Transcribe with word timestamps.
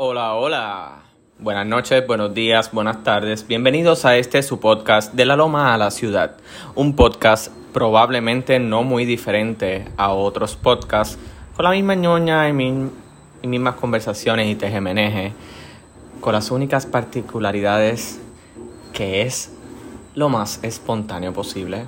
Hola, 0.00 0.34
hola. 0.36 1.02
Buenas 1.40 1.66
noches, 1.66 2.06
buenos 2.06 2.32
días, 2.32 2.70
buenas 2.70 3.02
tardes. 3.02 3.44
Bienvenidos 3.44 4.04
a 4.04 4.16
este 4.16 4.44
su 4.44 4.60
podcast 4.60 5.12
de 5.12 5.26
la 5.26 5.34
Loma 5.34 5.74
a 5.74 5.76
la 5.76 5.90
Ciudad. 5.90 6.36
Un 6.76 6.94
podcast 6.94 7.48
probablemente 7.72 8.60
no 8.60 8.84
muy 8.84 9.04
diferente 9.06 9.88
a 9.96 10.12
otros 10.12 10.54
podcasts 10.54 11.18
con 11.56 11.64
la 11.64 11.72
misma 11.72 11.96
ñoña 11.96 12.48
y, 12.48 12.52
mismas 13.44 13.74
conversaciones 13.74 14.46
y 14.46 14.54
tejemeneje, 14.54 15.32
con 16.20 16.32
las 16.32 16.52
únicas 16.52 16.86
particularidades 16.86 18.20
que 18.92 19.22
es 19.22 19.50
lo 20.14 20.28
más 20.28 20.60
espontáneo 20.62 21.32
posible, 21.32 21.86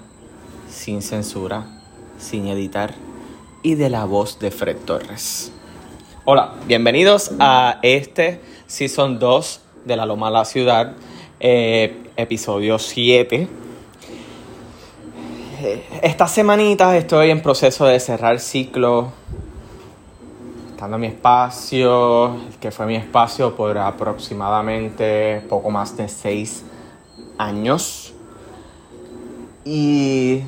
sin 0.69 1.03
censura, 1.03 1.65
sin 2.19 2.49
editar 2.49 2.93
y 3.63 3.77
de 3.77 3.89
la 3.89 4.05
voz 4.05 4.41
de 4.41 4.51
Fred 4.51 4.79
Torres. 4.79 5.53
Hola, 6.27 6.53
bienvenidos 6.67 7.33
a 7.39 7.79
este 7.81 8.43
Season 8.67 9.19
2 9.19 9.61
de 9.87 9.97
La 9.97 10.05
Loma 10.05 10.29
a 10.29 10.31
la 10.31 10.45
Ciudad, 10.45 10.93
eh, 11.41 11.97
episodio 12.15 12.79
7. 12.79 13.49
Eh, 15.63 15.83
Estas 16.03 16.31
semanitas 16.31 16.95
estoy 16.95 17.31
en 17.31 17.41
proceso 17.41 17.87
de 17.87 17.99
cerrar 18.01 18.39
ciclo, 18.39 19.13
estando 20.73 20.97
en 20.97 21.01
mi 21.01 21.07
espacio, 21.07 22.37
que 22.61 22.71
fue 22.71 22.85
mi 22.85 22.97
espacio 22.97 23.57
por 23.57 23.79
aproximadamente 23.79 25.41
poco 25.49 25.71
más 25.71 25.97
de 25.97 26.07
6 26.07 26.65
años. 27.39 28.13
Y 29.65 30.43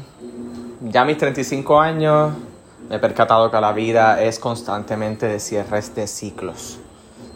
ya 0.83 1.07
mis 1.07 1.16
35 1.16 1.80
años 1.80 2.35
me 2.89 2.97
he 2.97 2.99
percatado 2.99 3.51
que 3.51 3.61
la 3.61 3.73
vida 3.73 4.23
es 4.23 4.39
constantemente 4.39 5.27
de 5.27 5.41
cierres 5.41 5.95
de 5.95 6.07
ciclos. 6.07 6.79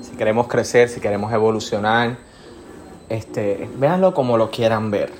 Si 0.03 0.17
queremos 0.17 0.49
crecer, 0.49 0.89
si 0.89 1.01
queremos 1.01 1.33
evolucionar, 1.33 2.19
este, 3.09 3.69
véanlo 3.77 4.15
como 4.15 4.37
lo 4.37 4.51
quieran 4.51 4.91
ver. 4.91 5.13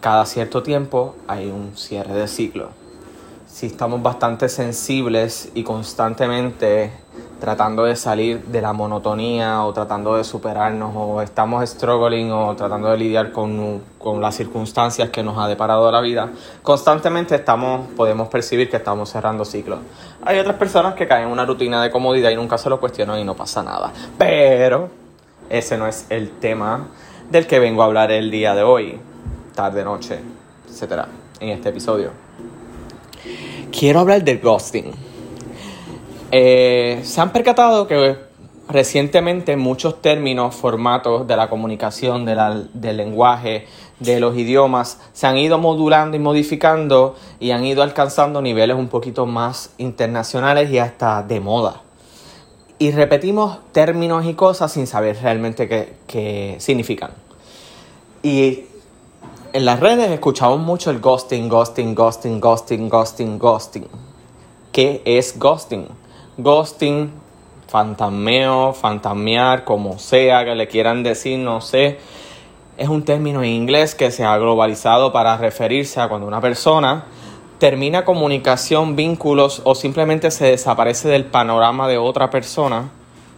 Cada 0.00 0.24
cierto 0.26 0.62
tiempo 0.62 1.16
hay 1.26 1.50
un 1.50 1.76
cierre 1.76 2.14
de 2.14 2.28
ciclo. 2.28 2.70
Si 3.46 3.66
estamos 3.66 4.02
bastante 4.02 4.48
sensibles 4.48 5.50
y 5.54 5.62
constantemente 5.64 6.92
tratando 7.40 7.84
de 7.84 7.94
salir 7.94 8.42
de 8.44 8.60
la 8.60 8.72
monotonía 8.72 9.64
o 9.64 9.72
tratando 9.72 10.16
de 10.16 10.24
superarnos 10.24 10.92
o 10.94 11.22
estamos 11.22 11.68
struggling 11.68 12.32
o 12.32 12.54
tratando 12.56 12.90
de 12.90 12.98
lidiar 12.98 13.32
con, 13.32 13.80
con, 13.98 14.20
las 14.20 14.34
circunstancias 14.34 15.10
que 15.10 15.22
nos 15.22 15.38
ha 15.38 15.46
deparado 15.46 15.90
la 15.92 16.00
vida, 16.00 16.30
constantemente 16.62 17.36
estamos, 17.36 17.88
podemos 17.96 18.28
percibir 18.28 18.68
que 18.68 18.76
estamos 18.76 19.10
cerrando 19.10 19.44
ciclos. 19.44 19.78
Hay 20.24 20.38
otras 20.38 20.56
personas 20.56 20.94
que 20.94 21.06
caen 21.06 21.26
en 21.26 21.32
una 21.32 21.46
rutina 21.46 21.82
de 21.82 21.90
comodidad 21.90 22.30
y 22.30 22.36
nunca 22.36 22.58
se 22.58 22.68
lo 22.68 22.80
cuestionan 22.80 23.20
y 23.20 23.24
no 23.24 23.34
pasa 23.34 23.62
nada. 23.62 23.92
Pero 24.16 24.88
ese 25.48 25.78
no 25.78 25.86
es 25.86 26.06
el 26.10 26.30
tema 26.30 26.88
del 27.30 27.46
que 27.46 27.58
vengo 27.58 27.82
a 27.82 27.86
hablar 27.86 28.10
el 28.10 28.30
día 28.30 28.54
de 28.54 28.62
hoy, 28.62 28.98
tarde, 29.54 29.84
noche, 29.84 30.18
etcétera, 30.68 31.08
en 31.38 31.50
este 31.50 31.68
episodio. 31.68 32.10
Quiero 33.70 34.00
hablar 34.00 34.24
del 34.24 34.40
ghosting 34.40 35.07
eh, 36.30 37.00
se 37.04 37.20
han 37.20 37.32
percatado 37.32 37.86
que 37.86 38.16
recientemente 38.68 39.56
muchos 39.56 40.02
términos, 40.02 40.54
formatos 40.54 41.26
de 41.26 41.36
la 41.36 41.48
comunicación, 41.48 42.24
del 42.24 42.96
lenguaje, 42.96 43.66
de 43.98 44.20
los 44.20 44.36
idiomas, 44.36 45.00
se 45.12 45.26
han 45.26 45.38
ido 45.38 45.58
modulando 45.58 46.16
y 46.16 46.20
modificando 46.20 47.16
y 47.40 47.50
han 47.50 47.64
ido 47.64 47.82
alcanzando 47.82 48.42
niveles 48.42 48.76
un 48.76 48.88
poquito 48.88 49.26
más 49.26 49.70
internacionales 49.78 50.70
y 50.70 50.78
hasta 50.78 51.22
de 51.22 51.40
moda. 51.40 51.80
Y 52.78 52.92
repetimos 52.92 53.58
términos 53.72 54.24
y 54.24 54.34
cosas 54.34 54.72
sin 54.72 54.86
saber 54.86 55.18
realmente 55.20 55.66
qué, 55.66 55.94
qué 56.06 56.56
significan. 56.60 57.10
Y 58.22 58.66
en 59.52 59.64
las 59.64 59.80
redes 59.80 60.10
escuchamos 60.10 60.60
mucho 60.60 60.90
el 60.90 61.00
ghosting, 61.00 61.48
ghosting, 61.48 61.94
ghosting, 61.94 62.38
ghosting, 62.38 62.88
ghosting, 62.88 63.38
ghosting. 63.38 63.86
¿Qué 64.70 65.02
es 65.04 65.38
ghosting? 65.38 65.88
Ghosting, 66.38 67.12
fantasmeo, 67.66 68.72
fantasmear, 68.72 69.64
como 69.64 69.98
sea 69.98 70.44
que 70.44 70.54
le 70.54 70.68
quieran 70.68 71.02
decir, 71.02 71.38
no 71.38 71.60
sé. 71.60 71.98
Es 72.78 72.88
un 72.88 73.04
término 73.04 73.42
en 73.42 73.50
inglés 73.50 73.94
que 73.94 74.10
se 74.10 74.24
ha 74.24 74.38
globalizado 74.38 75.12
para 75.12 75.36
referirse 75.36 76.00
a 76.00 76.08
cuando 76.08 76.26
una 76.26 76.40
persona 76.40 77.04
termina 77.58 78.04
comunicación, 78.04 78.94
vínculos 78.94 79.62
o 79.64 79.74
simplemente 79.74 80.30
se 80.30 80.46
desaparece 80.46 81.08
del 81.08 81.24
panorama 81.24 81.88
de 81.88 81.98
otra 81.98 82.30
persona 82.30 82.90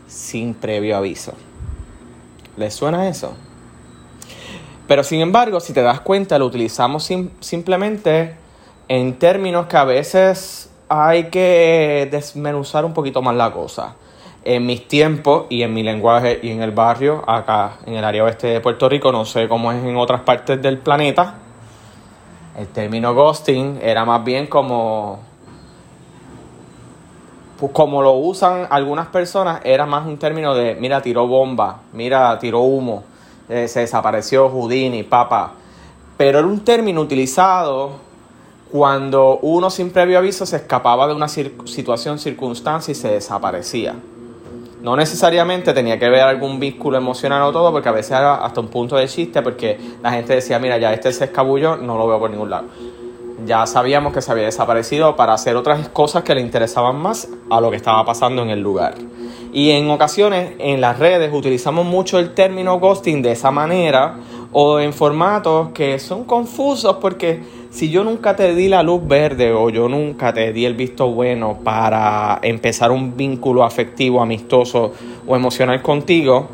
sin 0.06 0.54
previo 0.54 0.96
aviso. 0.96 1.32
¿Les 2.56 2.74
suena 2.74 3.08
eso? 3.08 3.32
Pero 4.86 5.04
sin 5.04 5.20
embargo, 5.20 5.60
si 5.60 5.72
te 5.72 5.82
das 5.82 6.00
cuenta, 6.00 6.38
lo 6.38 6.46
utilizamos 6.46 7.08
simplemente 7.40 8.34
en 8.88 9.18
términos 9.18 9.66
que 9.66 9.76
a 9.76 9.84
veces 9.84 10.69
hay 10.92 11.30
que 11.30 12.08
desmenuzar 12.10 12.84
un 12.84 12.92
poquito 12.92 13.22
más 13.22 13.36
la 13.36 13.52
cosa. 13.52 13.94
En 14.42 14.66
mis 14.66 14.88
tiempos 14.88 15.46
y 15.48 15.62
en 15.62 15.72
mi 15.72 15.84
lenguaje 15.84 16.40
y 16.42 16.50
en 16.50 16.62
el 16.62 16.72
barrio, 16.72 17.22
acá 17.28 17.74
en 17.86 17.94
el 17.94 18.04
área 18.04 18.24
oeste 18.24 18.48
de 18.48 18.60
Puerto 18.60 18.88
Rico, 18.88 19.12
no 19.12 19.24
sé 19.24 19.46
cómo 19.46 19.70
es 19.70 19.84
en 19.84 19.96
otras 19.96 20.22
partes 20.22 20.60
del 20.60 20.78
planeta, 20.78 21.34
el 22.58 22.66
término 22.68 23.14
ghosting 23.14 23.78
era 23.80 24.04
más 24.04 24.24
bien 24.24 24.48
como 24.48 25.20
pues 27.60 27.72
como 27.72 28.02
lo 28.02 28.14
usan 28.14 28.66
algunas 28.70 29.06
personas, 29.08 29.60
era 29.62 29.86
más 29.86 30.06
un 30.06 30.18
término 30.18 30.54
de, 30.54 30.74
mira, 30.74 31.00
tiró 31.02 31.28
bomba, 31.28 31.82
mira, 31.92 32.36
tiró 32.40 32.60
humo, 32.60 33.04
eh, 33.48 33.68
se 33.68 33.80
desapareció 33.80 34.48
Houdini, 34.48 35.04
papa. 35.04 35.52
Pero 36.16 36.38
era 36.40 36.48
un 36.48 36.64
término 36.64 37.02
utilizado 37.02 38.09
cuando 38.70 39.38
uno 39.42 39.68
sin 39.70 39.90
previo 39.90 40.18
aviso 40.18 40.46
se 40.46 40.56
escapaba 40.56 41.08
de 41.08 41.14
una 41.14 41.28
situación, 41.28 42.18
circunstancia 42.18 42.92
y 42.92 42.94
se 42.94 43.08
desaparecía. 43.08 43.96
No 44.82 44.96
necesariamente 44.96 45.74
tenía 45.74 45.98
que 45.98 46.08
ver 46.08 46.22
algún 46.22 46.58
vínculo 46.58 46.96
emocional 46.96 47.42
o 47.42 47.52
todo, 47.52 47.70
porque 47.72 47.88
a 47.88 47.92
veces 47.92 48.12
era 48.12 48.36
hasta 48.36 48.60
un 48.60 48.68
punto 48.68 48.96
de 48.96 49.08
chiste, 49.08 49.42
porque 49.42 49.78
la 50.02 50.12
gente 50.12 50.34
decía, 50.34 50.58
mira, 50.58 50.78
ya 50.78 50.92
este 50.92 51.12
se 51.12 51.24
escabulló, 51.24 51.76
no 51.76 51.98
lo 51.98 52.06
veo 52.06 52.18
por 52.18 52.30
ningún 52.30 52.48
lado. 52.48 52.68
Ya 53.44 53.66
sabíamos 53.66 54.12
que 54.12 54.22
se 54.22 54.30
había 54.30 54.44
desaparecido 54.44 55.16
para 55.16 55.34
hacer 55.34 55.56
otras 55.56 55.88
cosas 55.88 56.22
que 56.22 56.34
le 56.34 56.40
interesaban 56.40 56.96
más 56.96 57.28
a 57.50 57.60
lo 57.60 57.70
que 57.70 57.76
estaba 57.76 58.04
pasando 58.04 58.42
en 58.42 58.50
el 58.50 58.60
lugar. 58.60 58.94
Y 59.52 59.70
en 59.70 59.90
ocasiones 59.90 60.54
en 60.58 60.80
las 60.80 60.98
redes 60.98 61.32
utilizamos 61.32 61.84
mucho 61.84 62.18
el 62.18 62.34
término 62.34 62.78
ghosting 62.78 63.20
de 63.20 63.32
esa 63.32 63.50
manera 63.50 64.16
o 64.52 64.78
en 64.78 64.92
formatos 64.92 65.70
que 65.70 65.98
son 65.98 66.24
confusos 66.24 66.96
porque 67.00 67.42
si 67.70 67.88
yo 67.90 68.04
nunca 68.04 68.34
te 68.36 68.54
di 68.54 68.68
la 68.68 68.82
luz 68.82 69.06
verde 69.06 69.52
o 69.52 69.70
yo 69.70 69.88
nunca 69.88 70.32
te 70.32 70.52
di 70.52 70.66
el 70.66 70.74
visto 70.74 71.10
bueno 71.10 71.60
para 71.62 72.38
empezar 72.42 72.90
un 72.90 73.16
vínculo 73.16 73.64
afectivo, 73.64 74.20
amistoso 74.20 74.92
o 75.26 75.36
emocional 75.36 75.80
contigo, 75.80 76.48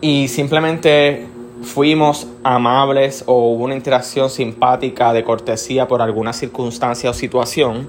y 0.00 0.28
simplemente 0.28 1.26
fuimos 1.62 2.26
amables 2.42 3.22
o 3.26 3.52
hubo 3.52 3.64
una 3.64 3.76
interacción 3.76 4.30
simpática 4.30 5.12
de 5.12 5.22
cortesía 5.22 5.86
por 5.86 6.02
alguna 6.02 6.32
circunstancia 6.32 7.10
o 7.10 7.14
situación, 7.14 7.88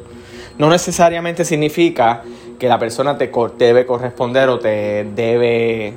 no 0.57 0.69
necesariamente 0.69 1.44
significa 1.44 2.23
que 2.59 2.67
la 2.67 2.78
persona 2.78 3.17
te 3.17 3.31
debe 3.57 3.85
corresponder 3.85 4.50
o 4.50 4.59
te 4.59 5.06
debe 5.16 5.95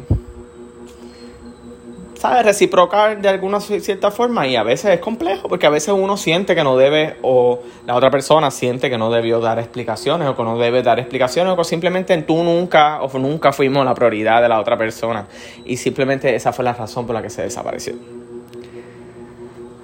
¿sabes? 2.27 2.45
Reciprocar 2.45 3.21
de 3.21 3.29
alguna 3.29 3.61
cierta 3.61 4.11
forma 4.11 4.47
y 4.47 4.57
a 4.57 4.63
veces 4.65 4.95
es 4.95 5.01
complejo 5.01 5.49
porque 5.49 5.67
a 5.67 5.71
veces 5.71 5.95
uno 5.97 6.17
siente 6.17 6.55
que 6.55 6.65
no 6.65 6.77
debe 6.77 7.17
o 7.23 7.61
la 7.87 7.95
otra 7.95 8.11
persona 8.11 8.51
siente 8.51 8.91
que 8.91 8.99
no 8.99 9.11
debió 9.11 9.39
dar 9.39 9.59
explicaciones 9.61 10.29
o 10.29 10.37
que 10.37 10.43
no 10.43 10.59
debe 10.59 10.83
dar 10.83 10.99
explicaciones 10.99 11.53
o 11.53 11.57
que 11.57 11.65
simplemente 11.65 12.21
tú 12.23 12.43
nunca 12.43 13.01
o 13.01 13.19
nunca 13.19 13.53
fuimos 13.53 13.85
la 13.85 13.95
prioridad 13.95 14.43
de 14.43 14.49
la 14.49 14.59
otra 14.59 14.77
persona 14.77 15.27
y 15.65 15.77
simplemente 15.77 16.35
esa 16.35 16.53
fue 16.53 16.65
la 16.65 16.73
razón 16.73 17.07
por 17.07 17.15
la 17.15 17.23
que 17.23 17.31
se 17.31 17.43
desapareció. 17.43 17.95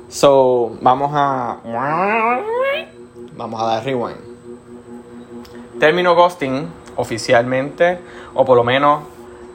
So, 0.09 0.77
vamos 0.81 1.13
a 1.15 1.59
vamos 3.37 3.63
a 3.63 3.67
dar 3.67 3.85
rewind. 3.85 4.19
Término 5.79 6.15
ghosting 6.15 6.69
oficialmente 6.97 7.99
o 8.35 8.45
por 8.45 8.57
lo 8.57 8.65
menos 8.65 9.05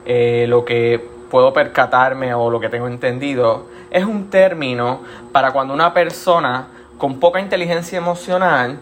eh, 0.06 0.46
lo 0.48 0.64
que 0.64 1.17
puedo 1.30 1.52
percatarme 1.52 2.34
o 2.34 2.50
lo 2.50 2.60
que 2.60 2.68
tengo 2.68 2.86
entendido, 2.86 3.66
es 3.90 4.04
un 4.04 4.30
término 4.30 5.02
para 5.32 5.52
cuando 5.52 5.74
una 5.74 5.92
persona 5.92 6.68
con 6.98 7.20
poca 7.20 7.40
inteligencia 7.40 7.98
emocional 7.98 8.78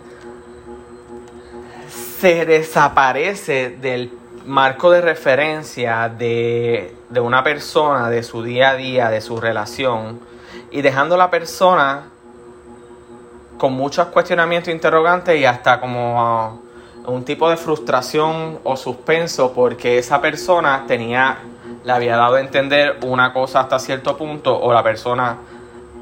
se 2.19 2.46
desaparece 2.46 3.76
del 3.81 4.12
marco 4.46 4.90
de 4.90 5.00
referencia 5.00 6.08
de, 6.08 6.94
de, 7.10 7.20
una 7.20 7.43
persona, 7.43 8.08
de 8.08 8.22
su 8.22 8.43
día 8.43 8.70
a 8.70 8.75
día, 8.76 9.10
de 9.10 9.20
su 9.20 9.40
relación, 9.40 10.20
y 10.70 10.82
dejando 10.82 11.16
a 11.16 11.19
la 11.19 11.31
persona 11.31 12.04
con 13.58 13.72
muchos 13.72 14.06
cuestionamientos, 14.08 14.72
interrogantes 14.72 15.38
y 15.38 15.44
hasta 15.44 15.81
como 15.81 16.60
un 17.06 17.25
tipo 17.25 17.49
de 17.49 17.56
frustración 17.56 18.58
o 18.64 18.76
suspenso 18.76 19.52
porque 19.52 19.99
esa 19.99 20.20
persona 20.20 20.84
tenía, 20.87 21.38
le 21.86 21.92
había 21.92 22.16
dado 22.16 22.34
a 22.34 22.40
entender 22.40 22.98
una 23.02 23.32
cosa 23.32 23.60
hasta 23.60 23.78
cierto 23.78 24.16
punto 24.16 24.58
o 24.58 24.72
la 24.72 24.82
persona 24.82 25.36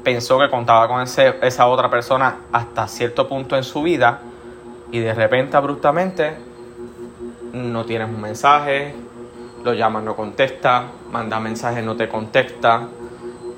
pensó 0.03 0.39
que 0.39 0.49
contaba 0.49 0.87
con 0.87 0.99
ese, 1.01 1.35
esa 1.43 1.67
otra 1.67 1.91
persona 1.91 2.37
hasta 2.51 2.87
cierto 2.87 3.27
punto 3.27 3.55
en 3.55 3.63
su 3.63 3.83
vida 3.83 4.19
y 4.91 4.97
de 4.97 5.13
repente 5.13 5.55
abruptamente 5.55 6.37
no 7.53 7.85
tienes 7.85 8.09
un 8.09 8.19
mensaje, 8.19 8.95
lo 9.63 9.73
llamas, 9.73 10.03
no 10.03 10.15
contesta, 10.15 10.85
manda 11.11 11.39
mensajes, 11.39 11.83
no 11.83 11.95
te 11.95 12.09
contesta. 12.09 12.87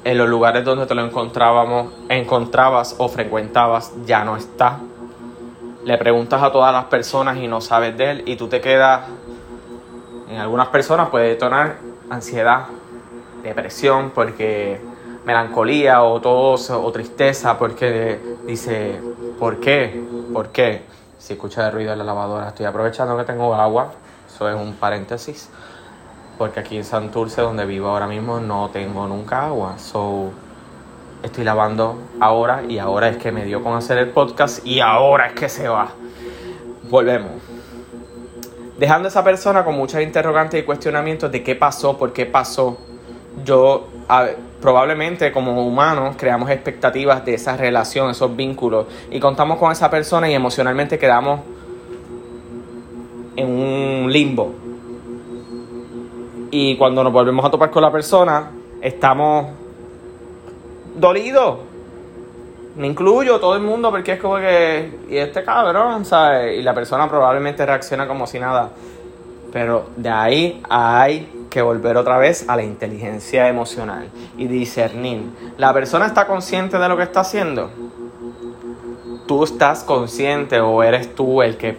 En 0.04 0.18
los 0.18 0.28
lugares 0.28 0.66
donde 0.66 0.86
te 0.86 0.96
lo 0.96 1.06
encontrábamos, 1.06 1.94
encontrabas 2.10 2.96
o 2.98 3.08
frecuentabas, 3.08 3.94
ya 4.06 4.26
no 4.26 4.36
está. 4.36 4.80
Le 5.86 5.98
preguntas 5.98 6.44
a 6.44 6.52
todas 6.52 6.74
las 6.74 6.86
personas 6.86 7.38
y 7.38 7.48
no 7.48 7.62
sabes 7.62 7.98
de 7.98 8.12
él 8.12 8.24
y 8.26 8.36
tú 8.36 8.50
te 8.50 8.60
quedas, 8.60 9.06
en 10.30 10.38
algunas 10.38 10.68
personas 10.68 11.08
puede 11.08 11.30
detonar 11.30 11.97
ansiedad, 12.10 12.66
depresión, 13.44 14.12
porque 14.12 14.80
melancolía 15.26 16.04
o 16.04 16.22
tos 16.22 16.70
o 16.70 16.92
tristeza, 16.92 17.58
porque 17.58 18.20
dice, 18.46 19.00
¿por 19.40 19.60
qué? 19.60 20.04
¿Por 20.34 20.50
qué? 20.50 20.84
Si 21.18 21.34
escucha 21.34 21.64
de 21.66 21.72
ruido 21.72 21.92
en 21.94 22.00
la 22.00 22.06
lavadora, 22.06 22.50
estoy 22.50 22.66
aprovechando 22.66 23.18
que 23.18 23.24
tengo 23.24 23.54
agua, 23.56 23.92
eso 24.28 24.50
es 24.50 24.56
un 24.56 24.74
paréntesis 24.74 25.50
porque 26.38 26.60
aquí 26.60 26.78
en 26.78 26.84
Santurce, 26.84 27.42
donde 27.42 27.66
vivo 27.66 27.90
ahora 27.90 28.08
mismo, 28.08 28.40
no 28.40 28.70
tengo 28.70 29.08
nunca 29.08 29.48
agua. 29.48 29.78
So, 29.80 30.32
estoy 31.24 31.44
lavando 31.44 31.98
ahora 32.20 32.64
y 32.68 32.78
ahora 32.78 33.10
es 33.10 33.18
que 33.18 33.32
me 33.32 33.44
dio 33.46 33.64
con 33.64 33.76
hacer 33.76 33.98
el 33.98 34.10
podcast 34.10 34.66
y 34.66 34.80
ahora 34.80 35.28
es 35.28 35.34
que 35.34 35.50
se 35.50 35.68
va. 35.68 35.90
Volvemos. 36.90 37.47
Dejando 38.78 39.08
a 39.08 39.10
esa 39.10 39.24
persona 39.24 39.64
con 39.64 39.76
muchas 39.76 40.04
interrogantes 40.04 40.62
y 40.62 40.64
cuestionamientos 40.64 41.32
de 41.32 41.44
qué 41.44 41.56
pasó, 41.56 41.98
por 41.98 42.14
qué 42.14 42.26
pasó. 42.26 42.78
Yo, 43.44 43.88
probablemente 44.62 45.32
como 45.32 45.66
humanos, 45.66 46.16
creamos 46.18 46.50
expectativas 46.50 47.26
de 47.26 47.36
esa 47.36 47.58
relación, 47.58 48.10
esos 48.10 48.36
vínculos, 48.36 48.86
y 49.12 49.20
contamos 49.20 49.58
con 49.58 49.72
esa 49.72 49.90
persona 49.90 50.30
y 50.30 50.34
emocionalmente 50.34 50.98
quedamos 50.98 51.42
en 53.36 53.48
un 53.48 54.12
limbo 54.12 54.68
y 56.52 56.78
cuando 56.78 57.04
nos 57.04 57.12
volvemos 57.12 57.46
a 57.46 57.52
topar 57.52 57.70
con 57.70 57.82
la 57.82 57.92
persona, 57.92 58.52
estamos 58.82 59.48
dolidos. 60.96 61.60
Me 62.78 62.86
incluyo 62.86 63.40
todo 63.40 63.56
el 63.56 63.64
mundo 63.64 63.90
porque 63.90 64.14
es 64.14 64.20
como 64.20 64.38
que. 64.38 64.92
Y 65.10 65.18
este 65.18 65.44
cabrón, 65.44 66.06
¿sabes? 66.06 66.60
Y 66.60 66.62
la 66.62 66.76
persona 66.76 67.10
probablemente 67.10 67.66
reacciona 67.66 68.08
como 68.08 68.28
si 68.28 68.40
nada. 68.40 68.70
Pero 69.52 69.88
de 69.96 70.10
ahí 70.10 70.62
hay 70.70 71.48
que 71.50 71.62
volver 71.64 71.98
otra 71.98 72.20
vez 72.20 72.48
a 72.48 72.56
la 72.56 72.62
inteligencia 72.62 73.48
emocional 73.48 74.10
y 74.38 74.46
discernir. 74.46 75.24
¿La 75.58 75.74
persona 75.74 76.06
está 76.06 76.28
consciente 76.28 76.78
de 76.78 76.88
lo 76.88 76.96
que 76.96 77.04
está 77.04 77.22
haciendo? 77.22 77.72
¿Tú 79.26 79.44
estás 79.44 79.84
consciente 79.84 80.60
o 80.60 80.84
eres 80.84 81.16
tú 81.16 81.42
el 81.42 81.58
que 81.58 81.78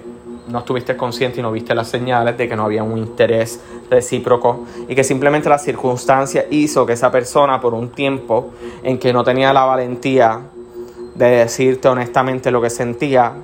no 0.48 0.60
estuviste 0.60 0.96
consciente 0.96 1.38
y 1.38 1.42
no 1.42 1.52
viste 1.52 1.74
las 1.74 1.88
señales 1.88 2.36
de 2.36 2.48
que 2.48 2.56
no 2.56 2.64
había 2.64 2.82
un 2.82 2.98
interés 2.98 3.60
recíproco 3.88 4.64
y 4.88 4.94
que 4.94 5.04
simplemente 5.04 5.48
la 5.48 5.58
circunstancia 5.58 6.46
hizo 6.50 6.84
que 6.86 6.94
esa 6.94 7.12
persona 7.12 7.60
por 7.60 7.74
un 7.74 7.90
tiempo 7.90 8.50
en 8.82 8.98
que 8.98 9.12
no 9.12 9.22
tenía 9.22 9.52
la 9.52 9.64
valentía 9.64 10.40
de 11.18 11.26
decirte 11.26 11.88
honestamente 11.88 12.50
lo 12.50 12.62
que 12.62 12.70
sentía, 12.70 13.34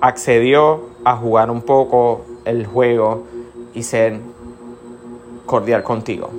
accedió 0.00 0.88
a 1.04 1.16
jugar 1.16 1.50
un 1.50 1.62
poco 1.62 2.22
el 2.44 2.66
juego 2.66 3.24
y 3.74 3.82
ser 3.82 4.18
cordial 5.46 5.82
contigo. 5.82 6.30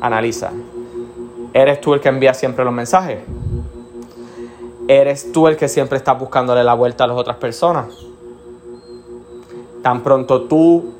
Analiza. 0.00 0.50
¿Eres 1.54 1.80
tú 1.80 1.94
el 1.94 2.00
que 2.00 2.08
envía 2.08 2.34
siempre 2.34 2.64
los 2.64 2.74
mensajes? 2.74 3.18
eres 4.90 5.30
tú 5.30 5.46
el 5.46 5.56
que 5.56 5.68
siempre 5.68 5.96
está 5.96 6.14
buscándole 6.14 6.64
la 6.64 6.74
vuelta 6.74 7.04
a 7.04 7.06
las 7.06 7.16
otras 7.16 7.36
personas. 7.36 7.86
Tan 9.84 10.02
pronto 10.02 10.42
tú, 10.42 10.94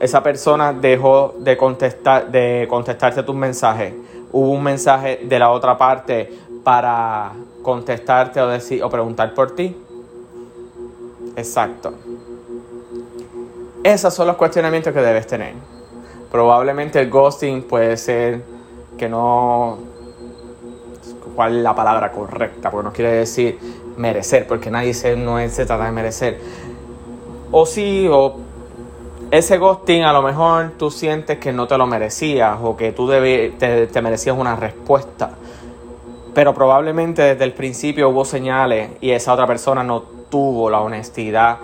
esa 0.00 0.20
persona 0.20 0.72
dejó 0.72 1.34
de, 1.38 1.56
contestar, 1.56 2.28
de 2.32 2.66
contestarte 2.68 3.22
tus 3.22 3.36
mensajes, 3.36 3.94
hubo 4.32 4.50
un 4.50 4.62
mensaje 4.62 5.20
de 5.24 5.38
la 5.38 5.50
otra 5.50 5.76
parte 5.76 6.32
para 6.62 7.32
contestarte 7.62 8.40
o, 8.40 8.48
decir, 8.48 8.82
o 8.82 8.90
preguntar 8.90 9.34
por 9.34 9.54
ti. 9.54 9.76
Exacto. 11.36 11.92
Esos 13.82 14.12
son 14.12 14.26
los 14.26 14.36
cuestionamientos 14.36 14.92
que 14.92 15.00
debes 15.00 15.26
tener. 15.26 15.54
Probablemente 16.30 17.00
el 17.00 17.10
ghosting 17.10 17.62
puede 17.62 17.96
ser 17.96 18.42
que 18.98 19.08
no 19.08 19.78
cuál 21.34 21.56
es 21.56 21.62
la 21.62 21.74
palabra 21.74 22.12
correcta, 22.12 22.70
porque 22.70 22.84
no 22.84 22.92
quiere 22.92 23.12
decir 23.12 23.58
merecer, 23.96 24.46
porque 24.46 24.70
nadie 24.70 24.92
se, 24.92 25.16
no 25.16 25.38
se 25.48 25.64
trata 25.64 25.86
de 25.86 25.92
merecer. 25.92 26.38
O 27.50 27.64
sí, 27.64 28.06
o 28.10 28.36
ese 29.30 29.58
ghosting 29.58 30.02
a 30.02 30.12
lo 30.12 30.22
mejor 30.22 30.72
tú 30.76 30.90
sientes 30.90 31.38
que 31.38 31.52
no 31.52 31.66
te 31.66 31.78
lo 31.78 31.86
merecías 31.86 32.58
o 32.62 32.76
que 32.76 32.92
tú 32.92 33.08
te, 33.08 33.86
te 33.86 34.02
merecías 34.02 34.36
una 34.36 34.56
respuesta. 34.56 35.30
Pero 36.34 36.54
probablemente 36.54 37.22
desde 37.22 37.44
el 37.44 37.52
principio 37.52 38.08
hubo 38.08 38.24
señales 38.24 38.90
y 39.00 39.10
esa 39.10 39.32
otra 39.32 39.46
persona 39.46 39.84
no 39.84 40.02
tuvo 40.30 40.70
la 40.70 40.80
honestidad 40.80 41.58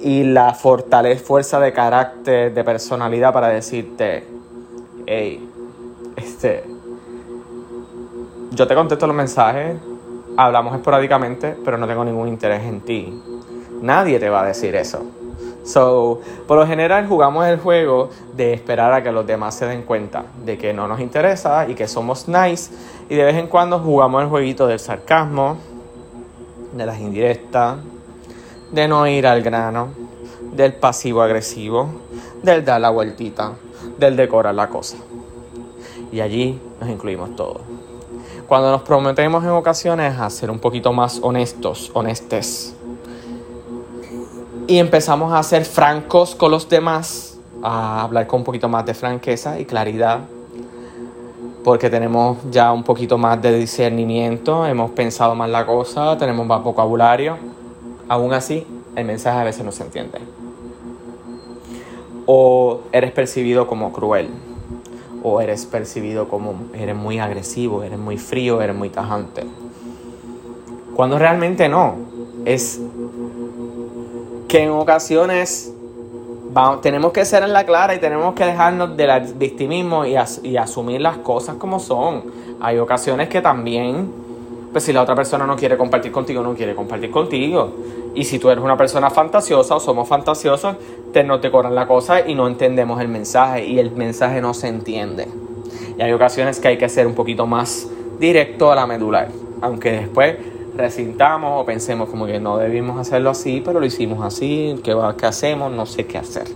y 0.00 0.24
la 0.24 0.54
fortaleza, 0.54 1.24
fuerza 1.24 1.60
de 1.60 1.72
carácter, 1.72 2.52
de 2.52 2.64
personalidad 2.64 3.32
para 3.32 3.48
decirte, 3.48 4.26
hey, 5.06 5.48
este, 6.16 6.64
yo 8.50 8.66
te 8.66 8.74
contesto 8.74 9.06
los 9.06 9.16
mensajes, 9.16 9.76
hablamos 10.36 10.74
esporádicamente, 10.74 11.56
pero 11.64 11.78
no 11.78 11.86
tengo 11.86 12.04
ningún 12.04 12.28
interés 12.28 12.62
en 12.62 12.80
ti. 12.80 13.22
Nadie 13.80 14.18
te 14.18 14.28
va 14.28 14.42
a 14.42 14.46
decir 14.46 14.74
eso. 14.74 15.02
So, 15.66 16.20
por 16.46 16.58
lo 16.58 16.66
general 16.66 17.08
jugamos 17.08 17.44
el 17.46 17.58
juego 17.58 18.10
de 18.36 18.52
esperar 18.52 18.92
a 18.92 19.02
que 19.02 19.10
los 19.10 19.26
demás 19.26 19.56
se 19.56 19.66
den 19.66 19.82
cuenta 19.82 20.24
de 20.44 20.56
que 20.56 20.72
no 20.72 20.86
nos 20.86 21.00
interesa 21.00 21.68
y 21.68 21.74
que 21.74 21.88
somos 21.88 22.28
nice. 22.28 22.72
Y 23.10 23.16
de 23.16 23.24
vez 23.24 23.34
en 23.34 23.48
cuando 23.48 23.80
jugamos 23.80 24.22
el 24.22 24.28
jueguito 24.28 24.68
del 24.68 24.78
sarcasmo, 24.78 25.56
de 26.72 26.86
las 26.86 27.00
indirectas, 27.00 27.78
de 28.70 28.86
no 28.86 29.08
ir 29.08 29.26
al 29.26 29.42
grano, 29.42 29.88
del 30.52 30.74
pasivo 30.74 31.20
agresivo, 31.20 31.88
del 32.44 32.64
dar 32.64 32.80
la 32.80 32.90
vueltita, 32.90 33.54
del 33.98 34.14
decorar 34.14 34.54
la 34.54 34.68
cosa. 34.68 34.96
Y 36.12 36.20
allí 36.20 36.60
nos 36.80 36.88
incluimos 36.88 37.34
todos. 37.34 37.62
Cuando 38.46 38.70
nos 38.70 38.82
prometemos 38.82 39.42
en 39.42 39.50
ocasiones 39.50 40.16
a 40.20 40.30
ser 40.30 40.48
un 40.48 40.60
poquito 40.60 40.92
más 40.92 41.18
honestos, 41.20 41.90
honestes, 41.92 42.75
y 44.66 44.78
empezamos 44.78 45.32
a 45.32 45.42
ser 45.42 45.64
francos 45.64 46.34
con 46.34 46.50
los 46.50 46.68
demás, 46.68 47.38
a 47.62 48.02
hablar 48.02 48.26
con 48.26 48.40
un 48.40 48.44
poquito 48.44 48.68
más 48.68 48.84
de 48.84 48.94
franqueza 48.94 49.60
y 49.60 49.64
claridad, 49.64 50.20
porque 51.62 51.90
tenemos 51.90 52.38
ya 52.50 52.72
un 52.72 52.82
poquito 52.82 53.18
más 53.18 53.40
de 53.42 53.58
discernimiento, 53.58 54.66
hemos 54.66 54.90
pensado 54.90 55.34
más 55.34 55.50
la 55.50 55.66
cosa, 55.66 56.16
tenemos 56.16 56.46
más 56.46 56.62
vocabulario, 56.62 57.36
aún 58.08 58.32
así 58.32 58.66
el 58.94 59.04
mensaje 59.04 59.38
a 59.38 59.44
veces 59.44 59.64
no 59.64 59.72
se 59.72 59.84
entiende. 59.84 60.18
O 62.26 62.80
eres 62.92 63.12
percibido 63.12 63.66
como 63.66 63.92
cruel 63.92 64.30
o 65.22 65.40
eres 65.40 65.66
percibido 65.66 66.28
como 66.28 66.54
eres 66.72 66.94
muy 66.94 67.18
agresivo, 67.18 67.82
eres 67.82 67.98
muy 67.98 68.16
frío, 68.16 68.62
eres 68.62 68.76
muy 68.76 68.90
tajante. 68.90 69.44
Cuando 70.94 71.18
realmente 71.18 71.68
no. 71.68 71.94
Es 72.44 72.80
que 74.48 74.62
en 74.62 74.70
ocasiones 74.70 75.72
tenemos 76.80 77.12
que 77.12 77.24
ser 77.24 77.42
en 77.42 77.52
la 77.52 77.64
clara 77.64 77.94
y 77.94 77.98
tenemos 77.98 78.34
que 78.34 78.44
dejarnos 78.44 78.96
del 78.96 79.34
victimismo 79.34 80.06
y, 80.06 80.16
y 80.42 80.56
asumir 80.56 81.00
las 81.00 81.18
cosas 81.18 81.56
como 81.56 81.78
son. 81.80 82.24
Hay 82.60 82.78
ocasiones 82.78 83.28
que 83.28 83.42
también, 83.42 84.10
pues 84.72 84.84
si 84.84 84.92
la 84.92 85.02
otra 85.02 85.14
persona 85.14 85.46
no 85.46 85.56
quiere 85.56 85.76
compartir 85.76 86.12
contigo, 86.12 86.42
no 86.42 86.54
quiere 86.54 86.74
compartir 86.74 87.10
contigo. 87.10 87.70
Y 88.14 88.24
si 88.24 88.38
tú 88.38 88.48
eres 88.48 88.64
una 88.64 88.76
persona 88.76 89.10
fantasiosa 89.10 89.76
o 89.76 89.80
somos 89.80 90.08
fantasiosos, 90.08 90.76
te 91.12 91.50
corran 91.50 91.74
la 91.74 91.86
cosa 91.86 92.26
y 92.26 92.34
no 92.34 92.46
entendemos 92.46 93.00
el 93.00 93.08
mensaje 93.08 93.64
y 93.64 93.78
el 93.78 93.90
mensaje 93.90 94.40
no 94.40 94.54
se 94.54 94.68
entiende. 94.68 95.28
Y 95.98 96.02
hay 96.02 96.12
ocasiones 96.12 96.60
que 96.60 96.68
hay 96.68 96.78
que 96.78 96.88
ser 96.88 97.06
un 97.06 97.14
poquito 97.14 97.46
más 97.46 97.88
directo 98.18 98.72
a 98.72 98.74
la 98.74 98.86
medular, 98.86 99.28
aunque 99.60 99.92
después 99.92 100.36
resintamos 100.76 101.62
o 101.62 101.64
pensemos 101.64 102.08
como 102.08 102.26
que 102.26 102.38
no 102.38 102.58
debimos 102.58 102.98
hacerlo 103.00 103.30
así, 103.30 103.62
pero 103.64 103.80
lo 103.80 103.86
hicimos 103.86 104.24
así, 104.24 104.76
¿qué, 104.84 104.96
qué 105.18 105.26
hacemos? 105.26 105.72
No 105.72 105.86
sé 105.86 106.06
qué 106.06 106.18
hacer. 106.18 106.46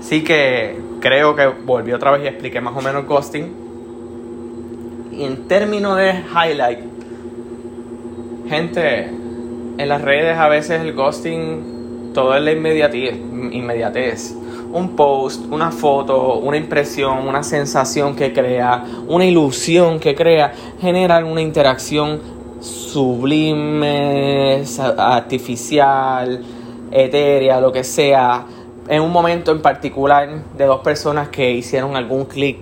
Así 0.00 0.22
que 0.22 0.78
creo 1.00 1.34
que 1.34 1.46
volví 1.46 1.92
otra 1.92 2.10
vez 2.10 2.24
y 2.24 2.26
expliqué 2.26 2.60
más 2.60 2.76
o 2.76 2.80
menos 2.82 3.06
ghosting. 3.06 3.52
Y 5.12 5.24
en 5.24 5.48
términos 5.48 5.96
de 5.96 6.12
highlight, 6.12 6.80
gente, 8.48 9.06
en 9.06 9.88
las 9.88 10.02
redes 10.02 10.36
a 10.36 10.48
veces 10.48 10.80
el 10.80 10.92
ghosting, 10.92 12.12
todo 12.12 12.36
es 12.36 12.42
la 12.42 12.52
inmediatez, 12.52 13.14
inmediatez. 13.14 14.34
Un 14.72 14.96
post, 14.96 15.46
una 15.50 15.70
foto, 15.70 16.34
una 16.38 16.56
impresión, 16.56 17.28
una 17.28 17.42
sensación 17.42 18.16
que 18.16 18.32
crea, 18.32 18.84
una 19.06 19.24
ilusión 19.24 20.00
que 20.00 20.14
crea, 20.14 20.52
genera 20.80 21.24
una 21.24 21.40
interacción 21.40 22.20
sublime, 22.64 24.64
artificial, 24.96 26.42
etérea, 26.90 27.60
lo 27.60 27.72
que 27.72 27.84
sea, 27.84 28.46
en 28.88 29.02
un 29.02 29.12
momento 29.12 29.52
en 29.52 29.60
particular 29.60 30.28
de 30.56 30.64
dos 30.64 30.80
personas 30.80 31.28
que 31.28 31.52
hicieron 31.52 31.96
algún 31.96 32.24
clic 32.24 32.58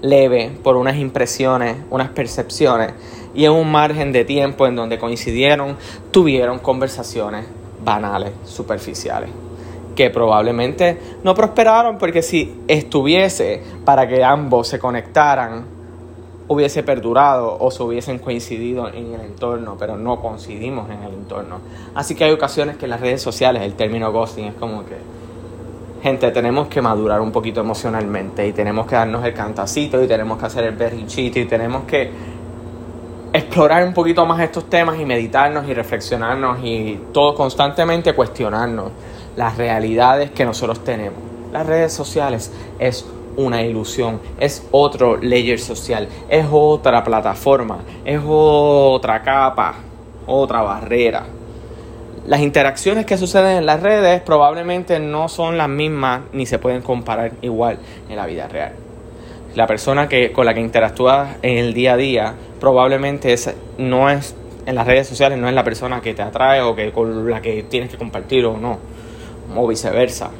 leve 0.00 0.50
por 0.62 0.76
unas 0.76 0.96
impresiones, 0.96 1.76
unas 1.90 2.08
percepciones, 2.10 2.92
y 3.34 3.44
en 3.44 3.52
un 3.52 3.70
margen 3.70 4.12
de 4.12 4.24
tiempo 4.24 4.66
en 4.66 4.76
donde 4.76 4.98
coincidieron, 4.98 5.76
tuvieron 6.10 6.58
conversaciones 6.58 7.44
banales, 7.84 8.32
superficiales, 8.44 9.28
que 9.94 10.10
probablemente 10.10 10.98
no 11.22 11.34
prosperaron 11.34 11.98
porque 11.98 12.22
si 12.22 12.62
estuviese 12.68 13.62
para 13.84 14.08
que 14.08 14.24
ambos 14.24 14.68
se 14.68 14.78
conectaran, 14.78 15.73
hubiese 16.48 16.82
perdurado 16.82 17.56
o 17.58 17.70
se 17.70 17.82
hubiesen 17.82 18.18
coincidido 18.18 18.88
en 18.88 19.14
el 19.14 19.20
entorno, 19.20 19.76
pero 19.78 19.96
no 19.96 20.20
coincidimos 20.20 20.90
en 20.90 21.02
el 21.02 21.14
entorno. 21.14 21.58
Así 21.94 22.14
que 22.14 22.24
hay 22.24 22.32
ocasiones 22.32 22.76
que 22.76 22.84
en 22.84 22.90
las 22.90 23.00
redes 23.00 23.22
sociales 23.22 23.62
el 23.62 23.74
término 23.74 24.12
ghosting 24.12 24.46
es 24.46 24.54
como 24.54 24.84
que, 24.84 24.96
gente, 26.02 26.30
tenemos 26.30 26.68
que 26.68 26.82
madurar 26.82 27.20
un 27.20 27.32
poquito 27.32 27.60
emocionalmente 27.60 28.46
y 28.46 28.52
tenemos 28.52 28.86
que 28.86 28.94
darnos 28.94 29.24
el 29.24 29.32
cantacito 29.32 30.02
y 30.02 30.06
tenemos 30.06 30.38
que 30.38 30.46
hacer 30.46 30.64
el 30.64 30.74
berrinchito 30.74 31.38
y 31.38 31.46
tenemos 31.46 31.84
que 31.84 32.10
explorar 33.32 33.84
un 33.84 33.94
poquito 33.94 34.24
más 34.26 34.40
estos 34.40 34.70
temas 34.70 35.00
y 35.00 35.04
meditarnos 35.04 35.66
y 35.66 35.74
reflexionarnos 35.74 36.58
y 36.62 37.00
todo 37.12 37.34
constantemente 37.34 38.12
cuestionarnos 38.12 38.92
las 39.36 39.56
realidades 39.56 40.30
que 40.30 40.44
nosotros 40.44 40.84
tenemos. 40.84 41.18
Las 41.52 41.66
redes 41.66 41.92
sociales 41.92 42.52
es 42.78 43.04
una 43.36 43.62
ilusión, 43.62 44.20
es 44.38 44.66
otro 44.70 45.16
layer 45.16 45.58
social, 45.58 46.08
es 46.28 46.46
otra 46.50 47.02
plataforma, 47.04 47.78
es 48.04 48.20
otra 48.24 49.22
capa, 49.22 49.74
otra 50.26 50.62
barrera. 50.62 51.24
Las 52.26 52.40
interacciones 52.40 53.04
que 53.04 53.18
suceden 53.18 53.58
en 53.58 53.66
las 53.66 53.82
redes 53.82 54.22
probablemente 54.22 54.98
no 54.98 55.28
son 55.28 55.58
las 55.58 55.68
mismas 55.68 56.22
ni 56.32 56.46
se 56.46 56.58
pueden 56.58 56.80
comparar 56.80 57.32
igual 57.42 57.78
en 58.08 58.16
la 58.16 58.26
vida 58.26 58.48
real. 58.48 58.72
La 59.54 59.66
persona 59.66 60.08
que, 60.08 60.32
con 60.32 60.46
la 60.46 60.54
que 60.54 60.60
interactúas 60.60 61.36
en 61.42 61.58
el 61.58 61.74
día 61.74 61.92
a 61.92 61.96
día 61.96 62.34
probablemente 62.58 63.36
no 63.78 64.08
es 64.08 64.34
en 64.66 64.74
las 64.74 64.86
redes 64.86 65.06
sociales 65.06 65.38
no 65.38 65.48
es 65.48 65.54
la 65.54 65.64
persona 65.64 66.00
que 66.00 66.14
te 66.14 66.22
atrae 66.22 66.60
o 66.62 66.74
que 66.74 66.92
con 66.92 67.30
la 67.30 67.42
que 67.42 67.64
tienes 67.64 67.90
que 67.90 67.98
compartir 67.98 68.46
o 68.46 68.56
no, 68.56 68.78
o 69.54 69.66
viceversa. 69.66 70.30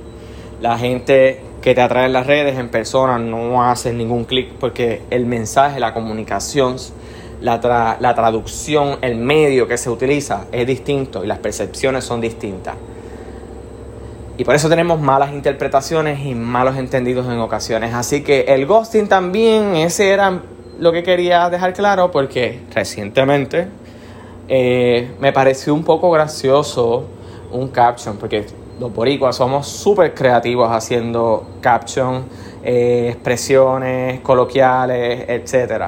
La 0.61 0.79
gente 0.79 1.41
que 1.65 1.75
te 1.75 1.81
atrae 1.81 2.05
en 2.05 2.13
las 2.13 2.27
redes 2.27 2.59
en 2.59 2.69
persona 2.69 3.19
no 3.19 3.65
hace 3.65 3.91
ningún 3.95 4.27
clic 4.27 4.51
porque 4.61 5.01
el 5.09 5.25
mensaje, 5.25 5.81
la 5.81 5.95
comunicación, 5.95 6.77
la, 7.41 7.97
la 7.99 8.15
traducción, 8.15 8.99
el 9.01 9.17
medio 9.17 9.67
que 9.67 9.79
se 9.79 9.89
utiliza 9.89 10.45
es 10.53 10.67
distinto 10.67 11.25
y 11.25 11.27
las 11.27 11.39
percepciones 11.39 12.05
son 12.05 12.21
distintas. 12.21 12.75
Y 14.37 14.45
por 14.45 14.55
eso 14.55 14.69
tenemos 14.69 15.01
malas 15.01 15.33
interpretaciones 15.33 16.21
y 16.27 16.35
malos 16.35 16.77
entendidos 16.77 17.25
en 17.29 17.39
ocasiones. 17.39 17.95
Así 17.95 18.23
que 18.23 18.43
el 18.43 18.67
ghosting 18.67 19.09
también, 19.09 19.75
ese 19.75 20.11
era 20.11 20.43
lo 20.79 20.93
que 20.93 21.03
quería 21.03 21.49
dejar 21.49 21.73
claro 21.73 22.11
porque 22.11 22.61
recientemente 22.75 23.69
eh, 24.49 25.13
me 25.19 25.33
pareció 25.33 25.73
un 25.73 25.83
poco 25.83 26.11
gracioso 26.11 27.07
un 27.51 27.69
caption, 27.69 28.19
porque 28.19 28.45
los 28.81 28.93
boricuas 28.93 29.37
somos 29.37 29.69
súper 29.69 30.15
creativos 30.15 30.71
haciendo 30.71 31.47
caption, 31.61 32.25
eh, 32.63 33.09
expresiones 33.11 34.21
coloquiales, 34.21 35.25
etc. 35.29 35.85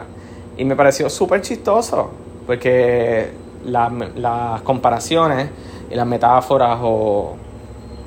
Y 0.56 0.64
me 0.64 0.76
pareció 0.76 1.10
súper 1.10 1.40
chistoso, 1.40 2.10
porque 2.46 3.30
las 3.64 4.62
comparaciones 4.62 5.48
y 5.90 5.94
las 5.94 6.06
metáforas 6.06 6.78
o 6.82 7.36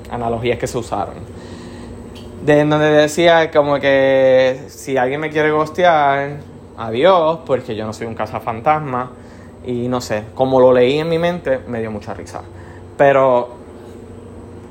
analogías 0.09 0.57
que 0.57 0.67
se 0.67 0.77
usaron. 0.77 1.15
De 2.45 2.63
donde 2.63 2.89
decía 2.89 3.51
como 3.51 3.79
que 3.79 4.61
si 4.69 4.95
alguien 4.95 5.19
me 5.19 5.29
quiere 5.29 5.51
gostear, 5.51 6.37
adiós, 6.77 7.39
porque 7.45 7.75
yo 7.75 7.85
no 7.85 7.93
soy 7.93 8.07
un 8.07 8.15
cazafantasma. 8.15 9.11
Y 9.65 9.89
no 9.89 9.99
sé, 9.99 10.23
como 10.35 10.59
lo 10.61 10.71
leí 10.71 10.99
en 10.99 11.09
mi 11.09 11.19
mente, 11.19 11.59
me 11.67 11.81
dio 11.81 11.91
mucha 11.91 12.13
risa. 12.13 12.41
Pero 12.97 13.58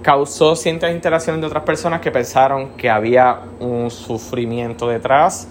causó 0.09 0.57
ciertas 0.57 0.91
interacciones 0.95 1.38
de 1.43 1.47
otras 1.49 1.65
personas 1.65 2.00
que 2.00 2.11
pensaron 2.11 2.71
que 2.79 2.88
había 2.88 3.41
un 3.61 3.91
sufrimiento 3.91 4.88
detrás 4.88 5.47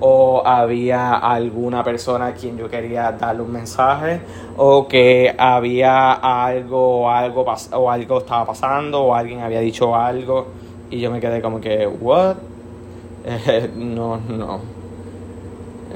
o 0.00 0.42
había 0.44 1.14
alguna 1.14 1.82
persona 1.82 2.26
a 2.26 2.34
quien 2.34 2.58
yo 2.58 2.68
quería 2.68 3.10
darle 3.12 3.40
un 3.40 3.50
mensaje 3.50 4.20
o 4.58 4.86
que 4.86 5.34
había 5.38 6.12
algo 6.12 7.08
algo 7.08 7.46
o 7.72 7.90
algo 7.90 8.18
estaba 8.18 8.44
pasando 8.44 9.00
o 9.00 9.14
alguien 9.14 9.40
había 9.40 9.60
dicho 9.60 9.96
algo 9.96 10.48
y 10.90 11.00
yo 11.00 11.10
me 11.10 11.18
quedé 11.18 11.40
como 11.40 11.58
que 11.58 11.86
what 11.86 12.36
no 13.76 14.18
no 14.28 14.60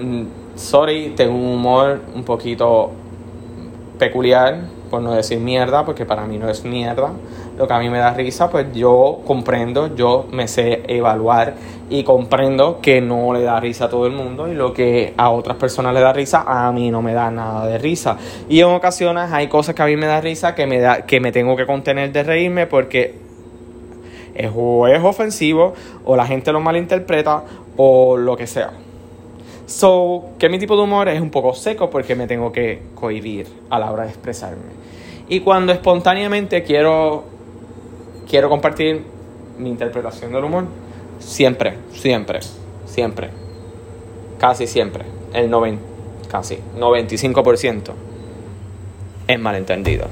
mm, 0.01 0.25
sorry 0.55 1.13
tengo 1.15 1.35
un 1.35 1.49
humor 1.49 2.01
un 2.15 2.25
poquito 2.25 2.93
peculiar 3.99 4.77
por 4.91 5.03
no 5.03 5.13
decir 5.13 5.41
mierda, 5.41 5.85
porque 5.85 6.05
para 6.05 6.27
mí 6.27 6.39
no 6.39 6.49
es 6.49 6.65
mierda. 6.65 7.11
Lo 7.57 7.67
que 7.67 7.73
a 7.73 7.79
mí 7.79 7.89
me 7.89 7.99
da 7.99 8.13
risa, 8.13 8.51
pues 8.51 8.67
yo 8.75 9.21
comprendo, 9.27 9.95
yo 9.95 10.27
me 10.31 10.47
sé 10.47 10.83
evaluar 10.89 11.55
y 11.89 12.03
comprendo 12.03 12.81
que 12.83 13.01
no 13.01 13.33
le 13.33 13.43
da 13.43 13.59
risa 13.61 13.87
a 13.87 13.89
todo 13.89 14.07
el 14.07 14.13
mundo 14.13 14.49
y 14.49 14.55
lo 14.55 14.75
que 14.75 15.15
a 15.17 15.31
otras 15.31 15.57
personas 15.57 15.95
le 15.95 16.01
da 16.01 16.13
risa, 16.13 16.45
a 16.47 16.71
mí 16.73 16.91
no 16.91 17.01
me 17.01 17.15
da 17.15 17.31
nada 17.31 17.67
de 17.67 17.79
risa. 17.79 18.19
Y 18.49 18.61
en 18.61 18.67
ocasiones 18.67 19.33
hay 19.33 19.49
cosas 19.49 19.75
que 19.75 19.83
a 19.83 19.87
mí 19.87 19.97
me 19.97 20.07
da 20.07 20.21
risa 20.21 20.55
que 20.55 20.67
me, 20.67 20.81
da, 20.81 21.07
que 21.07 21.21
me 21.21 21.33
tengo 21.33 21.57
que 21.57 21.65
contener 21.65 22.13
de 22.13 22.23
reírme 22.23 22.67
porque 22.67 23.15
es, 24.35 24.51
o 24.55 24.87
es 24.87 25.03
ofensivo 25.03 25.75
o 26.05 26.17
la 26.17 26.27
gente 26.27 26.53
lo 26.53 26.61
malinterpreta 26.61 27.45
o 27.77 28.17
lo 28.17 28.37
que 28.37 28.47
sea. 28.47 28.73
So, 29.67 30.27
que 30.39 30.49
mi 30.49 30.59
tipo 30.59 30.77
de 30.77 30.83
humor 30.83 31.09
es 31.09 31.21
un 31.21 31.31
poco 31.31 31.53
seco 31.55 31.91
porque 31.91 32.15
me 32.15 32.27
tengo 32.27 32.53
que 32.53 32.83
cohibir 32.95 33.49
a 33.69 33.79
la 33.79 33.91
hora 33.91 34.05
de 34.05 34.11
expresarme. 34.11 34.63
Y 35.29 35.41
cuando 35.41 35.73
espontáneamente 35.73 36.63
quiero, 36.63 37.25
quiero 38.29 38.49
compartir 38.49 39.05
mi 39.59 39.71
interpretación 39.71 40.33
del 40.33 40.45
humor, 40.45 40.67
siempre, 41.19 41.75
siempre, 41.93 42.41
siempre, 42.87 43.31
casi 44.39 44.67
siempre, 44.67 45.05
el 45.33 45.51
90, 45.51 45.83
casi 46.29 46.59
95% 46.79 47.93
es 49.29 49.41
malentendido. 49.41 50.09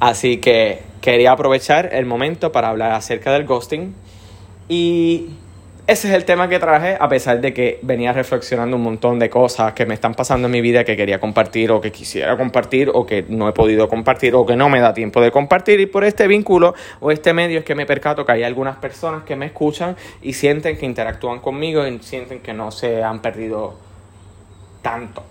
Así 0.00 0.38
que 0.38 0.82
quería 1.00 1.32
aprovechar 1.32 1.94
el 1.94 2.06
momento 2.06 2.52
para 2.52 2.68
hablar 2.68 2.92
acerca 2.92 3.32
del 3.32 3.46
ghosting 3.46 3.94
y 4.68 5.30
ese 5.88 6.08
es 6.08 6.14
el 6.14 6.26
tema 6.26 6.50
que 6.50 6.58
traje, 6.58 6.98
a 7.00 7.08
pesar 7.08 7.40
de 7.40 7.54
que 7.54 7.78
venía 7.80 8.12
reflexionando 8.12 8.76
un 8.76 8.82
montón 8.82 9.18
de 9.18 9.30
cosas 9.30 9.72
que 9.72 9.86
me 9.86 9.94
están 9.94 10.12
pasando 10.12 10.46
en 10.46 10.52
mi 10.52 10.60
vida 10.60 10.84
que 10.84 10.98
quería 10.98 11.18
compartir 11.18 11.72
o 11.72 11.80
que 11.80 11.90
quisiera 11.90 12.36
compartir 12.36 12.90
o 12.92 13.06
que 13.06 13.24
no 13.26 13.48
he 13.48 13.52
podido 13.52 13.88
compartir 13.88 14.34
o 14.34 14.44
que 14.44 14.54
no 14.54 14.68
me 14.68 14.80
da 14.80 14.92
tiempo 14.92 15.22
de 15.22 15.30
compartir. 15.30 15.80
Y 15.80 15.86
por 15.86 16.04
este 16.04 16.26
vínculo 16.26 16.74
o 17.00 17.10
este 17.10 17.32
medio 17.32 17.60
es 17.60 17.64
que 17.64 17.74
me 17.74 17.86
percato 17.86 18.26
que 18.26 18.32
hay 18.32 18.42
algunas 18.42 18.76
personas 18.76 19.22
que 19.24 19.34
me 19.34 19.46
escuchan 19.46 19.96
y 20.20 20.34
sienten 20.34 20.76
que 20.76 20.84
interactúan 20.84 21.40
conmigo 21.40 21.86
y 21.86 21.98
sienten 22.00 22.40
que 22.40 22.52
no 22.52 22.70
se 22.70 23.02
han 23.02 23.22
perdido 23.22 23.78
tanto. 24.82 25.22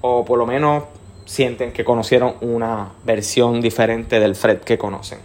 O 0.00 0.24
por 0.24 0.38
lo 0.38 0.46
menos 0.46 0.84
sienten 1.26 1.72
que 1.72 1.84
conocieron 1.84 2.36
una 2.40 2.92
versión 3.04 3.60
diferente 3.60 4.18
del 4.18 4.34
Fred 4.34 4.60
que 4.60 4.78
conocen. 4.78 5.18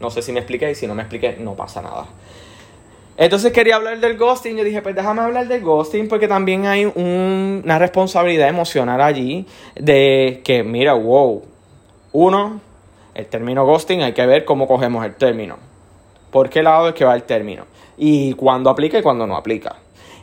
No 0.00 0.08
sé 0.10 0.22
si 0.22 0.30
me 0.30 0.38
expliqué 0.38 0.70
y 0.70 0.76
si 0.76 0.86
no 0.86 0.94
me 0.94 1.02
expliqué 1.02 1.36
no 1.40 1.54
pasa 1.54 1.82
nada. 1.82 2.06
Entonces 3.16 3.52
quería 3.52 3.76
hablar 3.76 3.98
del 3.98 4.16
ghosting. 4.18 4.56
Yo 4.56 4.64
dije, 4.64 4.82
pues 4.82 4.94
déjame 4.94 5.22
hablar 5.22 5.48
del 5.48 5.62
ghosting 5.62 6.08
porque 6.08 6.28
también 6.28 6.66
hay 6.66 6.84
una 6.84 7.78
responsabilidad 7.78 8.48
emocional 8.48 9.00
allí 9.00 9.46
de 9.74 10.42
que, 10.44 10.62
mira, 10.62 10.94
wow. 10.94 11.42
Uno, 12.12 12.60
el 13.14 13.26
término 13.26 13.64
ghosting 13.64 14.02
hay 14.02 14.12
que 14.12 14.26
ver 14.26 14.44
cómo 14.44 14.66
cogemos 14.66 15.04
el 15.04 15.14
término. 15.14 15.56
¿Por 16.30 16.50
qué 16.50 16.62
lado 16.62 16.88
es 16.88 16.94
que 16.94 17.04
va 17.04 17.14
el 17.14 17.22
término? 17.22 17.64
Y 17.96 18.34
cuándo 18.34 18.68
aplica 18.68 18.98
y 18.98 19.02
cuándo 19.02 19.26
no 19.26 19.36
aplica. 19.36 19.76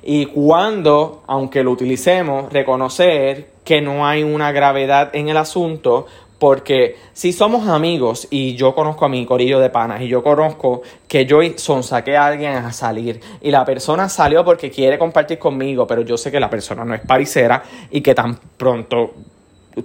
Y 0.03 0.25
cuándo, 0.27 1.23
aunque 1.27 1.63
lo 1.63 1.71
utilicemos, 1.71 2.51
reconocer 2.51 3.47
que 3.63 3.81
no 3.81 4.05
hay 4.05 4.21
una 4.21 4.51
gravedad 4.51 5.09
en 5.13 5.29
el 5.29 5.37
asunto 5.37 6.05
porque 6.43 6.97
si 7.13 7.31
somos 7.31 7.69
amigos 7.69 8.27
y 8.29 8.55
yo 8.55 8.75
conozco 8.75 9.05
a 9.05 9.07
mi 9.07 9.25
corillo 9.25 9.61
de 9.61 9.69
panas 9.69 10.01
y 10.01 10.09
yo 10.09 10.21
conozco 10.21 10.81
que 11.07 11.25
yo 11.25 11.39
sonsaqué 11.55 12.17
a 12.17 12.25
alguien 12.25 12.51
a 12.51 12.73
salir 12.73 13.21
y 13.39 13.49
la 13.49 13.63
persona 13.63 14.09
salió 14.09 14.43
porque 14.43 14.69
quiere 14.69 14.99
compartir 14.99 15.39
conmigo, 15.39 15.87
pero 15.87 16.01
yo 16.01 16.17
sé 16.17 16.33
que 16.33 16.41
la 16.41 16.49
persona 16.49 16.83
no 16.83 16.95
es 16.95 16.99
paricera 16.99 17.63
y 17.89 18.01
que 18.01 18.13
tan 18.13 18.37
pronto 18.57 19.13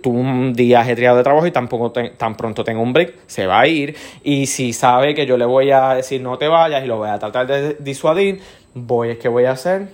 tuvo 0.03 0.19
un 0.19 0.53
día 0.53 0.81
ajetreado 0.81 1.19
de 1.19 1.23
trabajo 1.23 1.47
y 1.47 1.53
tampoco 1.53 1.93
tan 1.93 2.37
pronto 2.37 2.65
tengo 2.65 2.83
un 2.83 2.93
break, 2.93 3.15
se 3.29 3.47
va 3.47 3.61
a 3.61 3.69
ir. 3.69 3.95
Y 4.25 4.47
si 4.47 4.73
sabe 4.73 5.15
que 5.15 5.27
yo 5.27 5.37
le 5.37 5.45
voy 5.45 5.71
a 5.71 5.95
decir 5.95 6.21
no 6.21 6.39
te 6.39 6.49
vayas 6.49 6.83
y 6.83 6.89
lo 6.89 6.97
voy 6.97 7.11
a 7.11 7.21
tratar 7.21 7.47
de 7.47 7.77
disuadir, 7.79 8.41
voy, 8.75 9.17
¿qué 9.19 9.29
voy 9.29 9.45
a 9.45 9.53
hacer? 9.53 9.91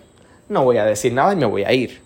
No 0.48 0.64
voy 0.64 0.78
a 0.78 0.86
decir 0.86 1.12
nada 1.12 1.34
y 1.34 1.36
me 1.36 1.44
voy 1.44 1.64
a 1.64 1.74
ir. 1.74 2.00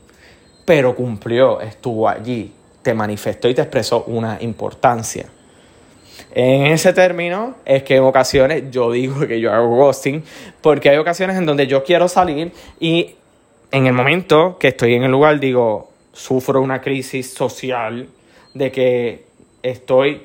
Pero 0.65 0.97
cumplió, 0.97 1.61
estuvo 1.61 2.09
allí, 2.09 2.53
te 2.89 2.95
manifestó 2.95 3.51
y 3.51 3.55
te 3.55 3.61
expresó 3.61 4.05
una 4.05 4.39
importancia. 4.41 5.27
En 6.35 6.69
ese 6.69 6.95
término 6.95 7.57
es 7.67 7.83
que 7.83 7.97
en 7.97 8.03
ocasiones 8.03 8.71
yo 8.71 8.91
digo 8.93 9.27
que 9.27 9.39
yo 9.41 9.53
hago 9.53 9.77
ghosting 9.77 10.25
porque 10.63 10.89
hay 10.89 10.97
ocasiones 10.97 11.37
en 11.37 11.45
donde 11.45 11.67
yo 11.67 11.85
quiero 11.85 12.09
salir 12.09 12.51
y 12.81 13.15
en 13.73 13.87
el 13.87 13.93
momento 13.93 14.57
que 14.59 14.69
estoy 14.69 14.95
en 14.95 15.03
el 15.03 15.11
lugar 15.11 15.39
digo, 15.39 15.91
sufro 16.15 16.63
una 16.63 16.81
crisis 16.81 17.35
social 17.35 18.09
de 18.55 18.73
que 18.73 19.27
estoy 19.63 20.23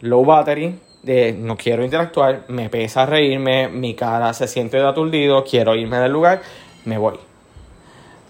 low 0.00 0.26
battery, 0.26 0.78
de 1.04 1.32
no 1.32 1.56
quiero 1.56 1.82
interactuar, 1.82 2.44
me 2.48 2.68
pesa 2.68 3.06
reírme, 3.06 3.68
mi 3.68 3.94
cara 3.94 4.34
se 4.34 4.46
siente 4.46 4.76
de 4.76 4.86
aturdido, 4.86 5.42
quiero 5.42 5.74
irme 5.74 5.96
del 6.00 6.12
lugar, 6.12 6.42
me 6.84 6.98
voy. 6.98 7.16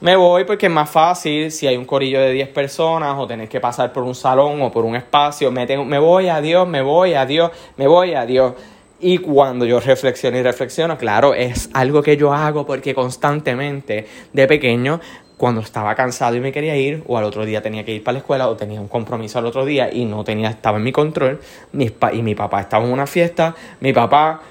Me 0.04 0.16
voy 0.16 0.44
porque 0.44 0.66
es 0.66 0.73
más 0.73 0.90
fácil 0.90 1.50
si 1.50 1.66
hay 1.66 1.78
un 1.78 1.87
corillo 1.87 2.20
de 2.20 2.30
10 2.30 2.50
personas 2.50 3.16
o 3.16 3.26
tener 3.26 3.49
que 3.49 3.58
pasar 3.58 3.90
por 3.90 4.02
un 4.02 4.14
salón 4.14 4.61
o 4.61 4.70
por 4.70 4.84
un 4.84 4.96
espacio. 4.96 5.50
Me, 5.50 5.66
tengo, 5.66 5.87
me 5.87 5.99
voy, 5.99 6.28
adiós, 6.28 6.68
me 6.68 6.82
voy, 6.82 7.14
adiós, 7.14 7.50
me 7.78 7.87
voy, 7.87 8.12
adiós. 8.12 8.52
Y 9.00 9.16
cuando 9.16 9.64
yo 9.64 9.80
reflexiono 9.80 10.37
y 10.37 10.42
reflexiono, 10.42 10.99
claro, 10.99 11.32
es 11.32 11.70
algo 11.73 12.02
que 12.02 12.18
yo 12.18 12.34
hago 12.34 12.66
porque 12.66 12.94
constantemente 12.94 14.06
de 14.30 14.46
pequeño, 14.46 15.00
cuando 15.38 15.62
estaba 15.62 15.94
cansado 15.94 16.37
y 16.37 16.40
me 16.40 16.52
quería 16.52 16.76
ir, 16.76 17.02
o 17.06 17.16
al 17.16 17.25
otro 17.25 17.46
día 17.46 17.62
tenía 17.62 17.82
que 17.87 17.94
ir 17.94 18.04
para 18.04 18.12
la 18.12 18.18
escuela, 18.18 18.49
o 18.49 18.56
tenía 18.56 18.82
un 18.82 18.88
compromiso 18.88 19.38
al 19.38 19.46
otro 19.46 19.64
día 19.64 19.90
y 19.90 20.04
no 20.04 20.23
tenía, 20.23 20.50
estaba 20.50 20.76
en 20.76 20.84
mi 20.84 20.92
control, 20.92 21.40
y 21.73 22.23
mi 22.23 22.34
papá 22.34 22.61
estaba 22.61 22.84
en 22.84 22.92
una 22.92 23.06
fiesta, 23.06 23.54
mi 23.80 23.94
papá 23.94 24.42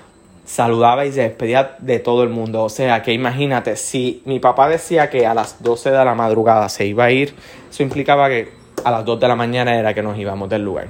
saludaba 0.45 1.05
y 1.05 1.11
se 1.11 1.21
despedía 1.21 1.75
de 1.79 1.99
todo 1.99 2.23
el 2.23 2.29
mundo. 2.29 2.63
O 2.63 2.69
sea 2.69 3.01
que 3.01 3.13
imagínate, 3.13 3.75
si 3.75 4.21
mi 4.25 4.39
papá 4.39 4.69
decía 4.69 5.09
que 5.09 5.25
a 5.25 5.33
las 5.33 5.63
12 5.63 5.91
de 5.91 6.05
la 6.05 6.15
madrugada 6.15 6.69
se 6.69 6.85
iba 6.85 7.05
a 7.05 7.11
ir, 7.11 7.35
eso 7.69 7.83
implicaba 7.83 8.29
que 8.29 8.51
a 8.83 8.91
las 8.91 9.05
2 9.05 9.19
de 9.19 9.27
la 9.27 9.35
mañana 9.35 9.77
era 9.77 9.93
que 9.93 10.03
nos 10.03 10.17
íbamos 10.17 10.49
del 10.49 10.63
lugar. 10.63 10.87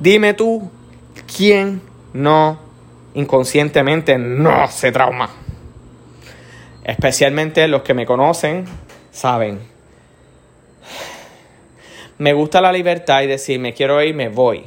Dime 0.00 0.34
tú, 0.34 0.70
¿quién 1.36 1.82
no 2.12 2.58
inconscientemente 3.14 4.18
no 4.18 4.68
se 4.68 4.92
trauma? 4.92 5.30
Especialmente 6.84 7.66
los 7.68 7.82
que 7.82 7.94
me 7.94 8.06
conocen 8.06 8.64
saben. 9.10 9.60
Me 12.18 12.32
gusta 12.32 12.60
la 12.60 12.72
libertad 12.72 13.22
y 13.22 13.26
decir, 13.26 13.60
me 13.60 13.74
quiero 13.74 14.02
ir, 14.02 14.14
me 14.14 14.28
voy 14.28 14.64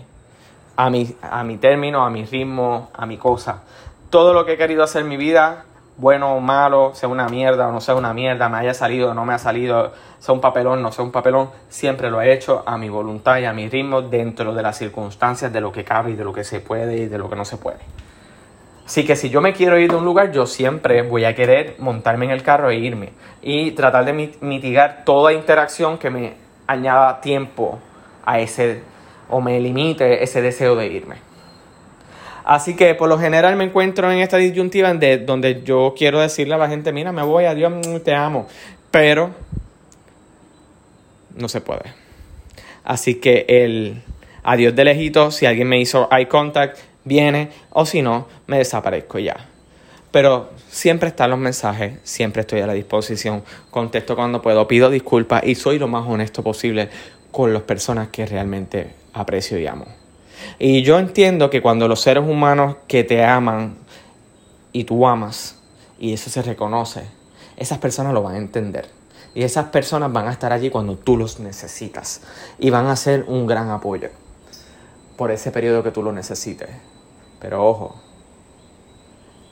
a 0.82 0.90
mi, 0.90 1.16
a 1.22 1.44
mi 1.44 1.58
término, 1.58 2.04
a 2.04 2.10
mi 2.10 2.26
ritmo, 2.26 2.90
a 2.96 3.06
mi 3.06 3.18
cosa. 3.18 3.62
Todo 4.10 4.34
lo 4.34 4.46
que 4.46 4.54
he 4.54 4.58
querido 4.58 4.84
hacer 4.84 5.04
en 5.04 5.10
mi 5.10 5.18
vida, 5.18 5.66
bueno 5.98 6.34
o 6.34 6.40
malo, 6.40 6.94
sea 6.96 7.08
una 7.08 7.28
mierda 7.30 7.68
o 7.68 7.72
no 7.72 7.80
sea 7.82 7.94
una 7.94 8.16
mierda, 8.16 8.50
me 8.50 8.58
haya 8.58 8.74
salido 8.74 9.12
o 9.12 9.14
no 9.14 9.24
me 9.24 9.36
ha 9.36 9.38
salido, 9.38 9.94
sea 10.18 10.34
un 10.34 10.42
papelón, 10.42 10.82
no 10.82 10.92
sea 10.92 11.06
un 11.06 11.12
papelón, 11.12 11.52
siempre 11.70 12.10
lo 12.10 12.20
he 12.20 12.34
hecho 12.34 12.64
a 12.66 12.80
mi 12.80 12.90
voluntad 12.90 13.38
y 13.38 13.46
a 13.46 13.54
mi 13.54 13.70
ritmo 13.70 14.02
dentro 14.02 14.56
de 14.56 14.64
las 14.64 14.76
circunstancias, 14.76 15.54
de 15.54 15.62
lo 15.62 15.72
que 15.72 15.84
cabe 15.84 16.12
y 16.12 16.16
de 16.16 16.24
lo 16.24 16.34
que 16.34 16.44
se 16.44 16.62
puede 16.62 16.98
y 16.98 17.06
de 17.06 17.18
lo 17.20 17.30
que 17.30 17.36
no 17.36 17.46
se 17.46 17.58
puede. 17.58 17.78
Así 18.84 19.06
que 19.06 19.16
si 19.16 19.30
yo 19.30 19.40
me 19.40 19.54
quiero 19.54 19.78
ir 19.78 19.92
de 19.92 19.98
un 19.98 20.04
lugar, 20.04 20.32
yo 20.32 20.48
siempre 20.48 21.04
voy 21.04 21.26
a 21.26 21.36
querer 21.36 21.76
montarme 21.78 22.26
en 22.26 22.32
el 22.32 22.42
carro 22.42 22.72
e 22.72 22.78
irme 22.78 23.14
y 23.44 23.72
tratar 23.72 24.04
de 24.06 24.34
mitigar 24.42 25.04
toda 25.06 25.32
interacción 25.32 26.00
que 26.00 26.10
me 26.10 26.34
añada 26.66 27.22
tiempo 27.22 27.78
a 28.26 28.40
ese 28.40 28.90
o 29.32 29.42
me 29.42 29.60
limite 29.60 30.24
ese 30.24 30.42
deseo 30.42 30.76
de 30.76 30.88
irme. 30.88 31.16
Así 32.44 32.76
que 32.76 32.96
por 32.96 33.10
lo 33.10 33.18
general 33.18 33.56
me 33.56 33.64
encuentro 33.64 34.12
en 34.12 34.20
esta 34.20 34.38
disyuntiva 34.38 34.94
de, 34.94 35.20
donde 35.20 35.64
yo 35.64 35.94
quiero 35.98 36.20
decirle 36.20 36.56
a 36.56 36.58
la 36.58 36.68
gente, 36.68 36.92
mira, 36.92 37.12
me 37.12 37.22
voy, 37.24 37.46
adiós, 37.46 37.72
mm, 37.72 37.98
te 38.00 38.14
amo. 38.14 38.48
Pero 38.90 39.32
no 41.36 41.48
se 41.48 41.62
puede. 41.62 41.94
Así 42.84 43.16
que 43.16 43.46
el 43.48 44.02
adiós 44.44 44.76
de 44.76 44.84
lejito, 44.84 45.32
si 45.32 45.46
alguien 45.46 45.68
me 45.68 45.80
hizo 45.80 46.10
eye 46.12 46.28
contact, 46.28 46.78
viene, 47.04 47.50
o 47.70 47.86
si 47.86 48.02
no, 48.02 48.28
me 48.48 48.58
desaparezco 48.58 49.20
ya. 49.20 49.48
Pero 50.12 50.50
siempre 50.68 51.10
están 51.10 51.30
los 51.30 51.40
mensajes, 51.40 52.00
siempre 52.04 52.42
estoy 52.42 52.60
a 52.60 52.68
la 52.68 52.74
disposición, 52.74 53.44
contesto 53.70 54.16
cuando 54.16 54.42
puedo, 54.42 54.68
pido 54.68 54.90
disculpas 54.90 55.44
y 55.46 55.56
soy 55.56 55.80
lo 55.80 55.88
más 55.88 56.06
honesto 56.08 56.44
posible 56.44 56.90
con 57.32 57.54
las 57.54 57.62
personas 57.64 58.10
que 58.10 58.26
realmente 58.26 59.01
aprecio 59.14 59.60
y 59.60 59.68
amo. 59.68 59.86
Y 60.60 60.84
yo 60.84 61.00
entiendo 61.00 61.50
que 61.50 61.62
cuando 61.62 61.88
los 61.88 62.02
seres 62.02 62.24
humanos 62.24 62.78
que 62.88 63.04
te 63.04 63.24
aman 63.24 63.76
y 64.72 64.84
tú 64.84 65.08
amas, 65.08 65.60
y 66.00 66.14
eso 66.14 66.30
se 66.30 66.42
reconoce, 66.42 67.06
esas 67.58 67.78
personas 67.78 68.14
lo 68.14 68.24
van 68.24 68.36
a 68.36 68.40
entender. 68.40 68.90
Y 69.34 69.44
esas 69.44 69.66
personas 69.66 70.12
van 70.12 70.28
a 70.28 70.32
estar 70.32 70.52
allí 70.52 70.70
cuando 70.70 70.98
tú 70.98 71.16
los 71.16 71.40
necesitas. 71.40 72.22
Y 72.60 72.70
van 72.70 72.88
a 72.88 72.96
ser 72.96 73.26
un 73.28 73.48
gran 73.48 73.70
apoyo 73.70 74.10
por 75.16 75.32
ese 75.32 75.52
periodo 75.52 75.84
que 75.84 75.92
tú 75.92 76.04
lo 76.04 76.12
necesites. 76.12 76.70
Pero 77.40 77.66
ojo, 77.66 77.96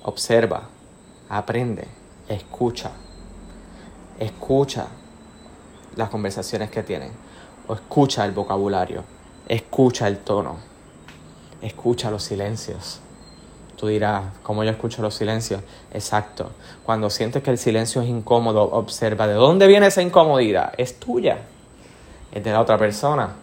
observa, 0.04 0.64
aprende, 1.30 1.88
escucha. 2.28 2.92
Escucha 4.20 4.88
las 5.96 6.10
conversaciones 6.10 6.70
que 6.70 6.84
tienen. 6.84 7.12
O 7.68 7.74
escucha 7.74 8.26
el 8.26 8.32
vocabulario 8.32 9.04
Escucha 9.50 10.08
el 10.08 10.20
tono. 10.20 10.58
Escucha 11.62 12.10
los 12.10 12.24
silencios. 12.24 13.02
Tú 13.76 13.88
dirás, 13.88 14.24
¿cómo 14.44 14.64
yo 14.64 14.72
escucho 14.72 15.02
los 15.02 15.16
silencios? 15.16 15.62
Exacto. 15.92 16.52
Cuando 16.86 17.10
sientes 17.10 17.44
que 17.44 17.50
el 17.50 17.58
silencio 17.58 18.02
es 18.02 18.08
incómodo, 18.10 18.64
observa 18.64 19.28
de 19.28 19.34
dónde 19.34 19.68
viene 19.68 19.88
esa 19.88 20.02
incomodidad. 20.02 20.74
Es 20.78 21.00
tuya. 21.00 21.40
Es 22.32 22.44
de 22.44 22.52
la 22.52 22.62
otra 22.62 22.78
persona. 22.78 23.36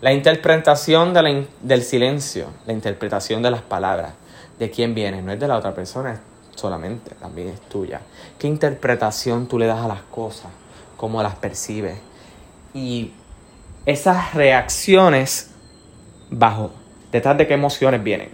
La 0.00 0.12
interpretación 0.12 1.14
del 1.14 1.82
silencio, 1.82 2.48
la 2.66 2.72
interpretación 2.72 3.40
de 3.42 3.50
las 3.50 3.62
palabras, 3.62 4.12
de 4.58 4.70
quién 4.70 4.94
viene, 4.94 5.22
no 5.22 5.32
es 5.32 5.40
de 5.40 5.48
la 5.48 5.56
otra 5.56 5.74
persona 5.74 6.20
solamente, 6.54 7.14
también 7.14 7.48
es 7.48 7.60
tuya. 7.60 8.00
¿Qué 8.38 8.46
interpretación 8.46 9.46
tú 9.46 9.58
le 9.58 9.66
das 9.66 9.84
a 9.84 9.88
las 9.88 10.02
cosas? 10.02 10.50
¿Cómo 10.96 11.22
las 11.22 11.36
percibes? 11.36 11.98
Y 12.74 13.12
esas 13.86 14.34
reacciones 14.34 15.54
bajo, 16.30 16.70
detrás 17.12 17.36
de 17.36 17.46
qué 17.46 17.54
emociones 17.54 18.02
vienen. 18.02 18.30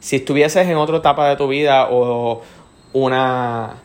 Si 0.00 0.16
estuvieses 0.16 0.66
en 0.66 0.76
otra 0.76 0.98
etapa 0.98 1.28
de 1.28 1.36
tu 1.36 1.48
vida 1.48 1.88
o 1.90 2.42
una, 2.92 3.76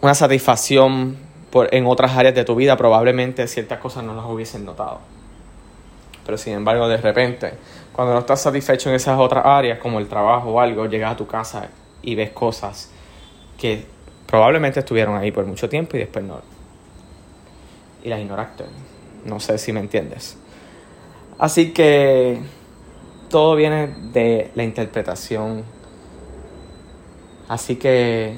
una 0.00 0.14
satisfacción 0.14 1.16
por, 1.50 1.74
en 1.74 1.86
otras 1.86 2.16
áreas 2.16 2.34
de 2.34 2.44
tu 2.44 2.54
vida, 2.54 2.76
probablemente 2.76 3.46
ciertas 3.46 3.78
cosas 3.78 4.04
no 4.04 4.14
las 4.14 4.26
hubiesen 4.26 4.64
notado. 4.64 5.00
Pero 6.26 6.36
sin 6.36 6.52
embargo, 6.52 6.88
de 6.88 6.98
repente, 6.98 7.54
cuando 7.92 8.12
no 8.12 8.20
estás 8.20 8.42
satisfecho 8.42 8.90
en 8.90 8.96
esas 8.96 9.18
otras 9.18 9.46
áreas, 9.46 9.78
como 9.78 9.98
el 9.98 10.08
trabajo 10.08 10.50
o 10.50 10.60
algo, 10.60 10.86
llegas 10.86 11.12
a 11.12 11.16
tu 11.16 11.26
casa 11.26 11.68
y 12.02 12.14
ves 12.14 12.30
cosas 12.30 12.90
que 13.56 13.86
probablemente 14.26 14.80
estuvieron 14.80 15.16
ahí 15.16 15.32
por 15.32 15.46
mucho 15.46 15.70
tiempo 15.70 15.96
y 15.96 16.00
después 16.00 16.24
no, 16.24 16.42
y 18.02 18.08
las 18.08 18.20
ignoraste. 18.20 18.64
No 19.24 19.40
sé 19.40 19.58
si 19.58 19.72
me 19.72 19.80
entiendes. 19.80 20.36
Así 21.38 21.72
que 21.72 22.40
todo 23.28 23.54
viene 23.54 23.88
de 24.12 24.50
la 24.54 24.64
interpretación. 24.64 25.64
Así 27.48 27.76
que 27.76 28.36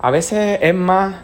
a 0.00 0.10
veces 0.10 0.58
es 0.62 0.74
más 0.74 1.22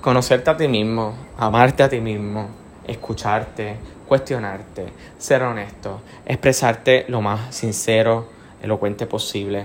conocerte 0.00 0.50
a 0.50 0.56
ti 0.56 0.68
mismo, 0.68 1.14
amarte 1.36 1.82
a 1.82 1.88
ti 1.88 2.00
mismo, 2.00 2.48
escucharte, 2.86 3.76
cuestionarte, 4.06 4.86
ser 5.18 5.42
honesto, 5.42 6.00
expresarte 6.26 7.04
lo 7.08 7.20
más 7.20 7.54
sincero, 7.54 8.28
elocuente 8.62 9.06
posible, 9.06 9.64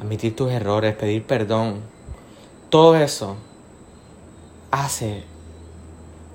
admitir 0.00 0.34
tus 0.34 0.50
errores, 0.50 0.94
pedir 0.94 1.24
perdón. 1.24 1.80
Todo 2.70 2.96
eso 2.96 3.36
hace 4.70 5.24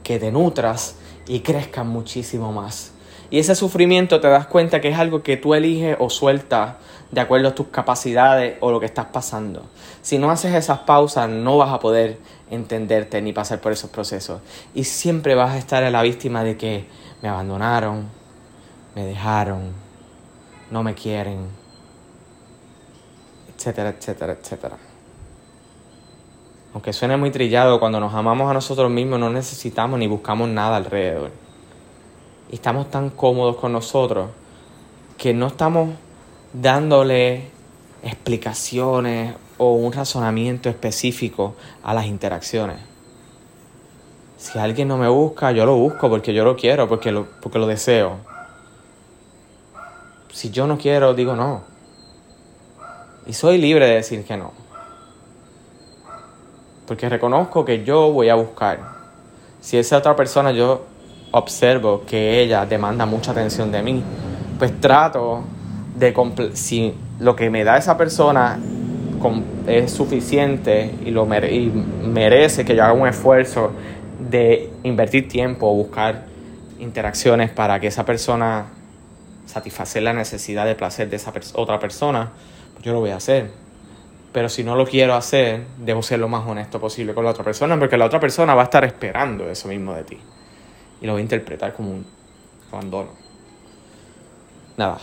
que 0.09 0.17
te 0.17 0.31
nutras 0.31 0.95
y 1.27 1.41
crezcas 1.41 1.85
muchísimo 1.85 2.51
más. 2.51 2.93
Y 3.29 3.37
ese 3.37 3.53
sufrimiento 3.53 4.19
te 4.19 4.27
das 4.27 4.47
cuenta 4.47 4.81
que 4.81 4.89
es 4.89 4.97
algo 4.97 5.21
que 5.21 5.37
tú 5.37 5.53
eliges 5.53 5.97
o 5.99 6.09
sueltas 6.09 6.77
de 7.11 7.21
acuerdo 7.21 7.49
a 7.49 7.53
tus 7.53 7.67
capacidades 7.67 8.57
o 8.59 8.71
lo 8.71 8.79
que 8.79 8.87
estás 8.87 9.05
pasando. 9.05 9.61
Si 10.01 10.17
no 10.17 10.31
haces 10.31 10.55
esas 10.55 10.79
pausas, 10.79 11.29
no 11.29 11.57
vas 11.57 11.71
a 11.71 11.79
poder 11.79 12.17
entenderte 12.49 13.21
ni 13.21 13.33
pasar 13.33 13.61
por 13.61 13.71
esos 13.71 13.91
procesos. 13.91 14.41
Y 14.73 14.85
siempre 14.85 15.35
vas 15.35 15.51
a 15.51 15.59
estar 15.59 15.83
a 15.83 15.91
la 15.91 16.01
víctima 16.01 16.43
de 16.43 16.57
que 16.57 16.87
me 17.21 17.29
abandonaron, 17.29 18.09
me 18.95 19.05
dejaron, 19.05 19.73
no 20.71 20.81
me 20.81 20.95
quieren, 20.95 21.49
etcétera, 23.55 23.89
etcétera, 23.89 24.33
etcétera. 24.41 24.88
Aunque 26.73 26.93
suene 26.93 27.17
muy 27.17 27.31
trillado, 27.31 27.79
cuando 27.79 27.99
nos 27.99 28.13
amamos 28.13 28.49
a 28.49 28.53
nosotros 28.53 28.91
mismos 28.91 29.19
no 29.19 29.29
necesitamos 29.29 29.99
ni 29.99 30.07
buscamos 30.07 30.49
nada 30.49 30.77
alrededor. 30.77 31.31
Y 32.51 32.55
estamos 32.55 32.89
tan 32.89 33.09
cómodos 33.09 33.55
con 33.57 33.73
nosotros 33.73 34.29
que 35.17 35.33
no 35.33 35.47
estamos 35.47 35.89
dándole 36.53 37.47
explicaciones 38.03 39.35
o 39.57 39.73
un 39.73 39.91
razonamiento 39.91 40.69
específico 40.69 41.55
a 41.83 41.93
las 41.93 42.05
interacciones. 42.05 42.77
Si 44.37 44.57
alguien 44.57 44.87
no 44.87 44.97
me 44.97 45.09
busca, 45.09 45.51
yo 45.51 45.65
lo 45.65 45.75
busco 45.75 46.09
porque 46.09 46.33
yo 46.33 46.45
lo 46.45 46.55
quiero, 46.55 46.87
porque 46.87 47.11
lo, 47.11 47.27
porque 47.41 47.59
lo 47.59 47.67
deseo. 47.67 48.17
Si 50.31 50.49
yo 50.49 50.65
no 50.65 50.77
quiero, 50.77 51.13
digo 51.13 51.35
no. 51.35 51.63
Y 53.27 53.33
soy 53.33 53.57
libre 53.57 53.85
de 53.87 53.95
decir 53.95 54.23
que 54.23 54.37
no. 54.37 54.68
Porque 56.89 57.07
reconozco 57.07 57.63
que 57.63 57.83
yo 57.83 58.11
voy 58.11 58.29
a 58.29 58.35
buscar. 58.35 58.79
Si 59.61 59.77
esa 59.77 59.99
otra 59.99 60.15
persona 60.15 60.51
yo 60.51 60.87
observo 61.29 62.01
que 62.03 62.41
ella 62.41 62.65
demanda 62.65 63.05
mucha 63.05 63.29
atención 63.29 63.71
de 63.71 63.83
mí, 63.83 64.03
pues 64.57 64.81
trato 64.81 65.43
de 65.95 66.15
si 66.53 66.95
lo 67.19 67.35
que 67.35 67.51
me 67.51 67.63
da 67.63 67.77
esa 67.77 67.95
persona 67.95 68.57
es 69.67 69.91
suficiente 69.91 70.95
y, 71.05 71.11
lo 71.11 71.27
y 71.45 71.71
merece 72.07 72.65
que 72.65 72.75
yo 72.75 72.83
haga 72.83 72.93
un 72.93 73.07
esfuerzo 73.07 73.71
de 74.27 74.71
invertir 74.81 75.27
tiempo 75.27 75.69
o 75.69 75.75
buscar 75.75 76.25
interacciones 76.79 77.51
para 77.51 77.79
que 77.79 77.85
esa 77.85 78.03
persona 78.03 78.65
satisfacer 79.45 80.01
la 80.01 80.13
necesidad 80.13 80.65
de 80.65 80.73
placer 80.73 81.07
de 81.07 81.17
esa 81.17 81.31
otra 81.53 81.77
persona, 81.77 82.31
pues 82.73 82.83
yo 82.83 82.93
lo 82.93 82.99
voy 82.99 83.11
a 83.11 83.17
hacer. 83.17 83.68
Pero 84.31 84.47
si 84.47 84.63
no 84.63 84.75
lo 84.75 84.85
quiero 84.85 85.15
hacer, 85.15 85.65
debo 85.77 86.03
ser 86.03 86.19
lo 86.19 86.27
más 86.27 86.47
honesto 86.47 86.79
posible 86.79 87.13
con 87.13 87.23
la 87.23 87.31
otra 87.31 87.43
persona, 87.43 87.77
porque 87.79 87.97
la 87.97 88.05
otra 88.05 88.19
persona 88.19 88.53
va 88.53 88.61
a 88.61 88.65
estar 88.65 88.83
esperando 88.85 89.49
eso 89.49 89.67
mismo 89.67 89.93
de 89.93 90.03
ti. 90.03 90.17
Y 91.01 91.05
lo 91.05 91.13
voy 91.13 91.21
a 91.21 91.23
interpretar 91.23 91.73
como 91.73 91.91
un 91.91 92.05
abandono. 92.71 93.09
Nada. 94.77 94.99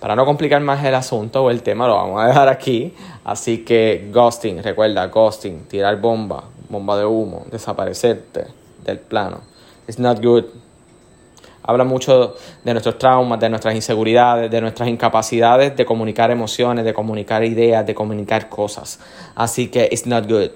Para 0.00 0.16
no 0.16 0.24
complicar 0.24 0.60
más 0.62 0.82
el 0.84 0.94
asunto 0.94 1.44
o 1.44 1.50
el 1.50 1.62
tema, 1.62 1.86
lo 1.86 1.94
vamos 1.94 2.22
a 2.22 2.26
dejar 2.26 2.48
aquí. 2.48 2.94
Así 3.24 3.64
que 3.64 4.08
ghosting, 4.12 4.62
recuerda, 4.62 5.06
ghosting, 5.06 5.64
tirar 5.64 6.00
bomba, 6.00 6.44
bomba 6.68 6.96
de 6.96 7.04
humo, 7.04 7.44
desaparecerte 7.50 8.46
del 8.82 8.98
plano. 8.98 9.40
It's 9.86 9.98
not 9.98 10.22
good. 10.22 10.44
Habla 11.62 11.84
mucho 11.84 12.34
de 12.64 12.72
nuestros 12.72 12.98
traumas, 12.98 13.38
de 13.38 13.48
nuestras 13.48 13.74
inseguridades, 13.74 14.50
de 14.50 14.60
nuestras 14.60 14.88
incapacidades 14.88 15.76
de 15.76 15.84
comunicar 15.84 16.30
emociones, 16.30 16.84
de 16.84 16.94
comunicar 16.94 17.44
ideas, 17.44 17.86
de 17.86 17.94
comunicar 17.94 18.48
cosas. 18.48 19.00
Así 19.34 19.68
que 19.68 19.88
it's 19.90 20.06
not 20.06 20.28
good. 20.28 20.50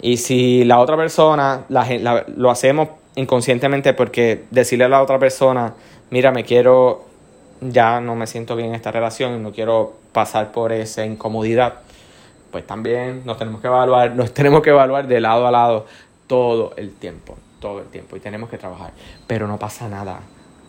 Y 0.00 0.16
si 0.16 0.64
la 0.64 0.80
otra 0.80 0.96
persona 0.96 1.64
lo 2.36 2.50
hacemos 2.50 2.88
inconscientemente 3.14 3.94
porque 3.94 4.44
decirle 4.50 4.84
a 4.84 4.88
la 4.88 5.02
otra 5.02 5.18
persona, 5.18 5.74
mira, 6.10 6.32
me 6.32 6.44
quiero, 6.44 7.04
ya 7.60 8.00
no 8.00 8.16
me 8.16 8.26
siento 8.26 8.56
bien 8.56 8.70
en 8.70 8.74
esta 8.74 8.90
relación 8.90 9.42
no 9.42 9.52
quiero 9.52 9.94
pasar 10.12 10.52
por 10.52 10.72
esa 10.72 11.04
incomodidad, 11.04 11.74
pues 12.50 12.66
también 12.66 13.22
nos 13.24 13.38
tenemos 13.38 13.60
que 13.60 13.68
evaluar, 13.68 14.14
nos 14.14 14.32
tenemos 14.34 14.62
que 14.62 14.70
evaluar 14.70 15.06
de 15.06 15.20
lado 15.20 15.46
a 15.46 15.50
lado 15.50 15.86
todo 16.26 16.72
el 16.76 16.94
tiempo, 16.94 17.36
todo 17.60 17.80
el 17.80 17.86
tiempo 17.86 18.16
y 18.16 18.20
tenemos 18.20 18.50
que 18.50 18.58
trabajar, 18.58 18.92
pero 19.26 19.46
no 19.46 19.58
pasa 19.58 19.88
nada. 19.88 20.20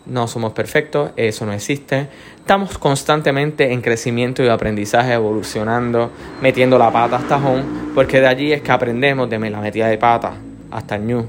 No 0.06 0.28
somos 0.28 0.52
perfectos, 0.52 1.12
eso 1.16 1.46
no 1.46 1.52
existe. 1.52 2.08
Estamos 2.36 2.76
constantemente 2.76 3.72
en 3.72 3.80
crecimiento 3.80 4.42
y 4.42 4.48
aprendizaje, 4.48 5.14
evolucionando, 5.14 6.10
metiendo 6.42 6.76
la 6.76 6.92
pata 6.92 7.16
hasta 7.16 7.36
home, 7.36 7.64
porque 7.94 8.20
de 8.20 8.26
allí 8.26 8.52
es 8.52 8.60
que 8.60 8.70
aprendemos 8.70 9.30
de 9.30 9.38
la 9.38 9.60
metida 9.60 9.88
de 9.88 9.96
pata 9.96 10.34
hasta 10.70 10.96
el 10.96 11.06
new. 11.06 11.26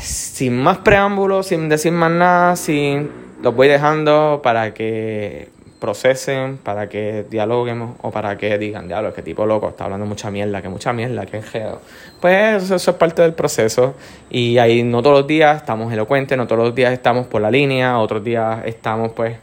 Sin 0.00 0.56
más 0.56 0.78
preámbulos, 0.78 1.48
sin 1.48 1.68
decir 1.68 1.92
más 1.92 2.10
nada, 2.10 2.56
sin 2.56 3.10
los 3.42 3.54
voy 3.54 3.68
dejando 3.68 4.40
para 4.42 4.72
que 4.72 5.48
procesen, 5.78 6.58
para 6.58 6.88
que 6.88 7.24
dialoguemos 7.30 7.96
o 8.02 8.10
para 8.10 8.36
que 8.36 8.58
digan, 8.58 8.88
diablo, 8.88 9.12
que 9.12 9.22
tipo 9.22 9.46
loco, 9.46 9.68
está 9.68 9.84
hablando 9.84 10.06
mucha 10.06 10.30
mierda, 10.30 10.60
que 10.60 10.68
mucha 10.68 10.92
mierda, 10.92 11.24
que 11.26 11.38
enjedo. 11.38 11.80
Pues 12.20 12.70
eso, 12.70 12.74
es 12.74 12.96
parte 12.96 13.22
del 13.22 13.34
proceso 13.34 13.94
y 14.30 14.58
ahí 14.58 14.82
no 14.82 15.02
todos 15.02 15.20
los 15.20 15.26
días 15.26 15.56
estamos 15.56 15.92
elocuentes, 15.92 16.36
no 16.36 16.46
todos 16.46 16.64
los 16.66 16.74
días 16.74 16.92
estamos 16.92 17.26
por 17.26 17.40
la 17.40 17.50
línea, 17.50 17.98
otros 17.98 18.24
días 18.24 18.60
estamos 18.64 19.12
pues 19.12 19.36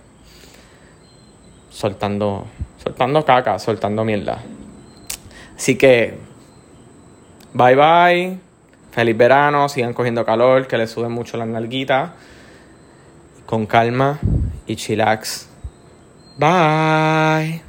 soltando, 1.70 2.46
soltando 2.84 3.24
caca, 3.24 3.58
soltando 3.58 4.04
mierda. 4.04 4.40
Así 5.56 5.78
que, 5.78 6.18
bye 7.54 7.76
bye, 7.76 8.38
feliz 8.92 9.18
verano, 9.18 9.70
sigan 9.70 9.94
cogiendo 9.94 10.26
calor, 10.26 10.68
que 10.68 10.78
les 10.78 10.92
suben 10.92 11.14
mucho 11.14 11.38
las 11.38 11.48
nalguitas, 11.48 12.12
con 13.46 13.66
calma 13.66 14.20
y 14.68 14.76
chillax. 14.76 15.55
Bye. 16.38 17.65